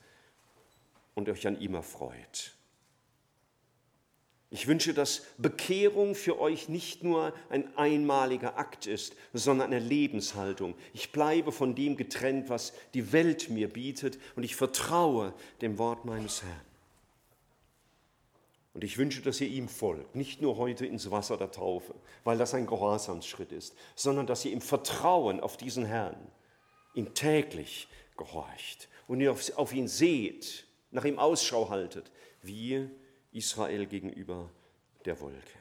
und 1.15 1.29
euch 1.29 1.47
an 1.47 1.61
ihm 1.61 1.75
erfreut. 1.75 2.56
Ich 4.51 4.69
wünsche, 4.69 4.95
dass 4.95 5.23
Bekehrung 5.39 6.15
für 6.15 6.39
euch 6.39 6.69
nicht 6.69 7.03
nur 7.03 7.33
ein 7.49 7.77
einmaliger 7.77 8.57
Akt 8.57 8.87
ist, 8.87 9.17
sondern 9.33 9.73
eine 9.73 9.85
Lebenshaltung. 9.85 10.75
Ich 10.95 11.11
bleibe 11.11 11.51
von 11.51 11.75
dem 11.75 11.97
getrennt, 11.97 12.49
was 12.49 12.73
die 12.95 13.13
Welt 13.13 13.51
mir 13.51 13.69
bietet, 13.69 14.19
und 14.37 14.45
ich 14.45 14.55
vertraue 14.55 15.35
dem 15.63 15.79
Wort 15.79 16.05
meines 16.05 16.45
Herrn. 16.45 16.61
Und 18.73 18.85
ich 18.85 18.99
wünsche, 18.99 19.23
dass 19.23 19.41
ihr 19.41 19.49
ihm 19.49 19.69
folgt, 19.69 20.15
nicht 20.15 20.43
nur 20.43 20.59
heute 20.59 20.87
ins 20.87 21.11
Wasser 21.11 21.37
der 21.39 21.51
Taufe, 21.51 21.95
weil 22.25 22.39
das 22.39 22.55
ein 22.55 22.67
Gehorsamsschritt 22.67 23.51
ist, 23.51 23.75
sondern 23.95 24.27
dass 24.27 24.45
ihr 24.45 24.53
im 24.53 24.61
Vertrauen 24.61 25.41
auf 25.41 25.57
diesen 25.57 25.87
Herrn 25.87 26.31
ihm 26.95 27.15
täglich 27.15 27.89
gehorcht 28.17 28.89
und 29.09 29.21
ihr 29.21 29.33
auf 29.33 29.73
ihn 29.73 29.89
seht, 29.89 30.67
nach 30.91 31.05
ihm 31.05 31.19
Ausschau 31.19 31.71
haltet, 31.71 32.13
wie 32.43 32.91
Israel 33.37 33.87
gegenüber 33.87 34.51
der 35.05 35.21
Wolke. 35.21 35.59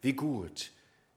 Wie 0.00 0.12
gut 0.12 0.72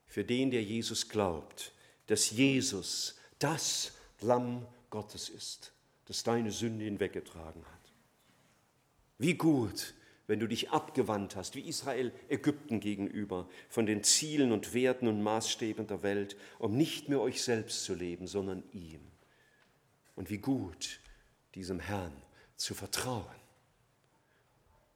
für 0.07 0.23
den, 0.23 0.51
der 0.51 0.63
Jesus 0.63 1.09
glaubt, 1.09 1.71
dass 2.07 2.31
Jesus 2.31 3.17
das 3.39 3.93
Lamm 4.21 4.65
Gottes 4.89 5.29
ist, 5.29 5.73
das 6.05 6.23
deine 6.23 6.51
Sünde 6.51 6.85
hinweggetragen 6.85 7.65
hat. 7.65 7.93
Wie 9.17 9.33
gut, 9.35 9.93
wenn 10.27 10.39
du 10.39 10.47
dich 10.47 10.69
abgewandt 10.69 11.35
hast, 11.35 11.55
wie 11.55 11.67
Israel 11.67 12.11
Ägypten 12.29 12.79
gegenüber, 12.79 13.49
von 13.69 13.85
den 13.85 14.03
Zielen 14.03 14.51
und 14.51 14.73
Werten 14.73 15.07
und 15.07 15.21
Maßstäben 15.23 15.87
der 15.87 16.03
Welt, 16.03 16.35
um 16.59 16.77
nicht 16.77 17.09
mehr 17.09 17.21
euch 17.21 17.41
selbst 17.41 17.83
zu 17.85 17.95
leben, 17.95 18.27
sondern 18.27 18.63
ihm. 18.71 19.01
Und 20.15 20.29
wie 20.29 20.37
gut, 20.37 20.99
diesem 21.55 21.79
Herrn 21.79 22.13
zu 22.55 22.73
vertrauen 22.73 23.42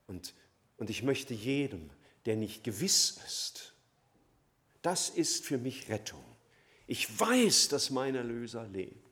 und, 0.08 0.34
und 0.76 0.90
ich 0.90 1.04
möchte 1.04 1.34
jedem, 1.34 1.90
der 2.26 2.34
nicht 2.34 2.64
gewiss 2.64 3.18
ist, 3.24 3.74
das 4.82 5.08
ist 5.08 5.44
für 5.44 5.58
mich 5.58 5.88
Rettung. 5.88 6.24
Ich 6.86 7.18
weiß, 7.18 7.68
dass 7.68 7.90
mein 7.90 8.14
Erlöser 8.14 8.66
lebt. 8.66 9.06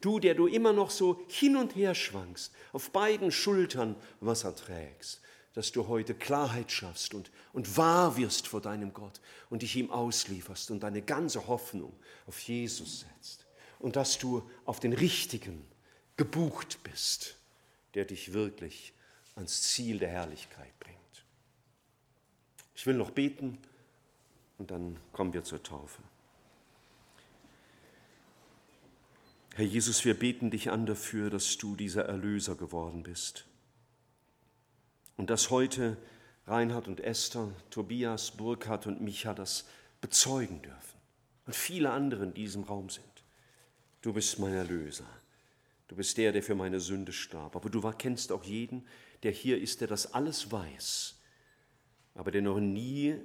Du, 0.00 0.18
der 0.18 0.34
du 0.34 0.46
immer 0.46 0.72
noch 0.72 0.90
so 0.90 1.24
hin 1.28 1.56
und 1.56 1.74
her 1.74 1.94
schwankst, 1.94 2.52
auf 2.72 2.90
beiden 2.90 3.32
Schultern 3.32 3.96
Wasser 4.20 4.54
trägst, 4.54 5.20
dass 5.54 5.72
du 5.72 5.88
heute 5.88 6.14
Klarheit 6.14 6.70
schaffst 6.70 7.14
und, 7.14 7.30
und 7.52 7.76
wahr 7.76 8.16
wirst 8.16 8.46
vor 8.46 8.60
deinem 8.60 8.92
Gott 8.92 9.20
und 9.48 9.62
dich 9.62 9.74
ihm 9.76 9.90
auslieferst 9.90 10.70
und 10.70 10.82
deine 10.82 11.00
ganze 11.00 11.46
Hoffnung 11.46 11.98
auf 12.26 12.38
Jesus 12.40 13.00
setzt 13.00 13.46
und 13.78 13.96
dass 13.96 14.18
du 14.18 14.48
auf 14.64 14.80
den 14.80 14.92
Richtigen 14.92 15.66
gebucht 16.16 16.80
bist, 16.82 17.36
der 17.94 18.04
dich 18.04 18.32
wirklich 18.32 18.92
ans 19.36 19.62
Ziel 19.62 19.98
der 19.98 20.08
Herrlichkeit 20.08 20.78
bringt. 20.80 20.96
Ich 22.74 22.86
will 22.86 22.96
noch 22.96 23.10
beten 23.10 23.58
und 24.58 24.70
dann 24.70 24.98
kommen 25.12 25.32
wir 25.32 25.44
zur 25.44 25.62
Taufe. 25.62 26.02
Herr 29.54 29.64
Jesus, 29.64 30.04
wir 30.04 30.18
beten 30.18 30.50
dich 30.50 30.70
an 30.70 30.84
dafür, 30.84 31.30
dass 31.30 31.56
du 31.56 31.76
dieser 31.76 32.04
Erlöser 32.04 32.56
geworden 32.56 33.02
bist. 33.02 33.46
Und 35.16 35.30
dass 35.30 35.48
heute 35.48 35.96
Reinhard 36.46 36.88
und 36.88 37.00
Esther, 37.00 37.50
Tobias, 37.70 38.32
Burkhard 38.32 38.86
und 38.86 39.00
Micha 39.00 39.32
das 39.32 39.66
bezeugen 40.02 40.60
dürfen. 40.60 41.00
Und 41.46 41.56
viele 41.56 41.90
andere 41.90 42.24
in 42.24 42.34
diesem 42.34 42.64
Raum 42.64 42.90
sind. 42.90 43.04
Du 44.02 44.12
bist 44.12 44.38
mein 44.38 44.52
Erlöser. 44.52 45.06
Du 45.88 45.96
bist 45.96 46.18
der, 46.18 46.32
der 46.32 46.42
für 46.42 46.54
meine 46.54 46.80
Sünde 46.80 47.12
starb. 47.12 47.56
Aber 47.56 47.70
du 47.70 47.80
kennst 47.92 48.32
auch 48.32 48.44
jeden, 48.44 48.86
der 49.22 49.32
hier 49.32 49.60
ist, 49.60 49.80
der 49.80 49.88
das 49.88 50.12
alles 50.12 50.50
weiß, 50.52 51.20
aber 52.14 52.30
der 52.30 52.42
noch 52.42 52.60
nie 52.60 53.16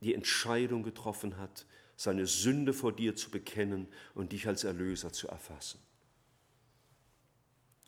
die 0.00 0.14
Entscheidung 0.14 0.82
getroffen 0.82 1.38
hat, 1.38 1.66
seine 1.96 2.26
Sünde 2.26 2.72
vor 2.72 2.92
dir 2.92 3.16
zu 3.16 3.30
bekennen 3.30 3.88
und 4.14 4.32
dich 4.32 4.46
als 4.46 4.64
Erlöser 4.64 5.12
zu 5.12 5.28
erfassen. 5.28 5.80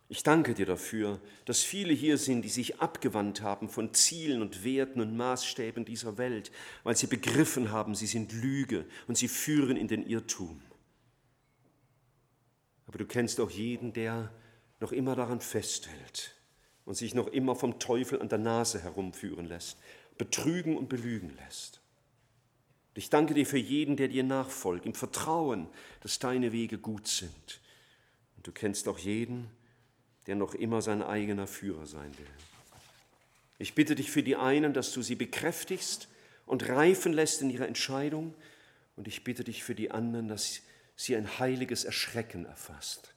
Ich 0.09 0.25
danke 0.25 0.55
dir 0.55 0.67
dafür, 0.67 1.21
dass 1.45 1.63
viele 1.63 1.93
hier 1.93 2.19
sind, 2.19 2.43
die 2.43 2.49
sich 2.49 2.81
abgewandt 2.81 3.43
haben 3.43 3.69
von 3.69 3.95
Zielen 3.95 4.43
und 4.43 4.65
Werten 4.65 5.01
und 5.01 5.17
Maßstäben 5.17 5.85
dieser 5.85 6.19
Welt, 6.19 6.51
weil 6.83 6.97
sie 6.97 7.07
begriffen 7.07 7.71
haben, 7.71 7.95
sie 7.95 8.09
sind 8.09 8.33
Lüge 8.33 8.87
und 9.07 9.17
sie 9.17 9.29
führen 9.29 9.77
in 9.77 9.87
den 9.87 10.05
Irrtum. 10.05 10.61
Aber 12.89 12.99
du 12.99 13.07
kennst 13.07 13.39
auch 13.39 13.53
jeden, 13.53 13.93
der 13.93 14.35
noch 14.81 14.91
immer 14.91 15.15
daran 15.15 15.41
festhält, 15.41 16.35
und 16.91 16.97
sich 16.97 17.15
noch 17.15 17.29
immer 17.29 17.55
vom 17.55 17.79
Teufel 17.79 18.21
an 18.21 18.29
der 18.29 18.41
Nase 18.41 18.83
herumführen 18.83 19.47
lässt, 19.47 19.79
betrügen 20.19 20.77
und 20.77 20.89
belügen 20.89 21.31
lässt. 21.37 21.81
Ich 22.95 23.11
danke 23.11 23.33
dir 23.33 23.47
für 23.47 23.59
jeden, 23.59 23.95
der 23.97 24.09
dir 24.09 24.25
nachfolgt, 24.25 24.87
im 24.87 24.95
Vertrauen, 24.95 25.69
dass 26.01 26.19
deine 26.19 26.51
Wege 26.51 26.79
gut 26.79 27.07
sind. 27.07 27.61
Und 28.37 28.45
du 28.49 28.51
kennst 28.51 28.89
auch 28.89 28.99
jeden, 28.99 29.49
der 30.27 30.35
noch 30.35 30.53
immer 30.53 30.83
sein 30.83 31.01
eigener 31.01 31.47
Führer 31.47 31.87
sein 31.87 32.11
will. 32.19 32.27
Ich 33.61 33.77
bitte 33.77 33.95
dich 33.95 34.11
für 34.11 34.25
die 34.25 34.35
einen, 34.35 34.75
dass 34.75 34.93
du 34.93 35.01
sie 35.01 35.15
bekräftigst 35.15 36.09
und 36.45 36.69
reifen 36.69 37.13
lässt 37.13 37.41
in 37.41 37.51
ihrer 37.51 37.69
Entscheidung. 37.69 38.35
Und 38.97 39.07
ich 39.07 39.23
bitte 39.23 39.45
dich 39.45 39.63
für 39.63 39.77
die 39.77 39.93
anderen, 39.93 40.27
dass 40.27 40.63
sie 40.97 41.15
ein 41.15 41.39
heiliges 41.39 41.85
Erschrecken 41.85 42.47
erfasst 42.47 43.15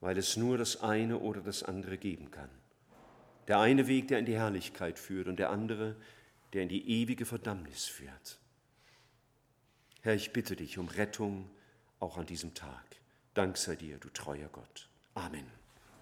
weil 0.00 0.16
es 0.18 0.36
nur 0.36 0.58
das 0.58 0.80
eine 0.82 1.18
oder 1.18 1.40
das 1.40 1.62
andere 1.62 1.98
geben 1.98 2.30
kann. 2.30 2.50
Der 3.48 3.58
eine 3.60 3.86
Weg, 3.86 4.08
der 4.08 4.18
in 4.18 4.26
die 4.26 4.36
Herrlichkeit 4.36 4.98
führt 4.98 5.28
und 5.28 5.38
der 5.38 5.50
andere, 5.50 5.96
der 6.52 6.62
in 6.62 6.68
die 6.68 7.02
ewige 7.02 7.26
Verdammnis 7.26 7.86
führt. 7.86 8.38
Herr, 10.02 10.14
ich 10.14 10.32
bitte 10.32 10.56
dich 10.56 10.78
um 10.78 10.88
Rettung 10.88 11.50
auch 11.98 12.16
an 12.16 12.26
diesem 12.26 12.54
Tag. 12.54 12.84
Dank 13.34 13.56
sei 13.56 13.76
dir, 13.76 13.98
du 13.98 14.08
treuer 14.08 14.48
Gott. 14.48 14.88
Amen. 15.14 15.59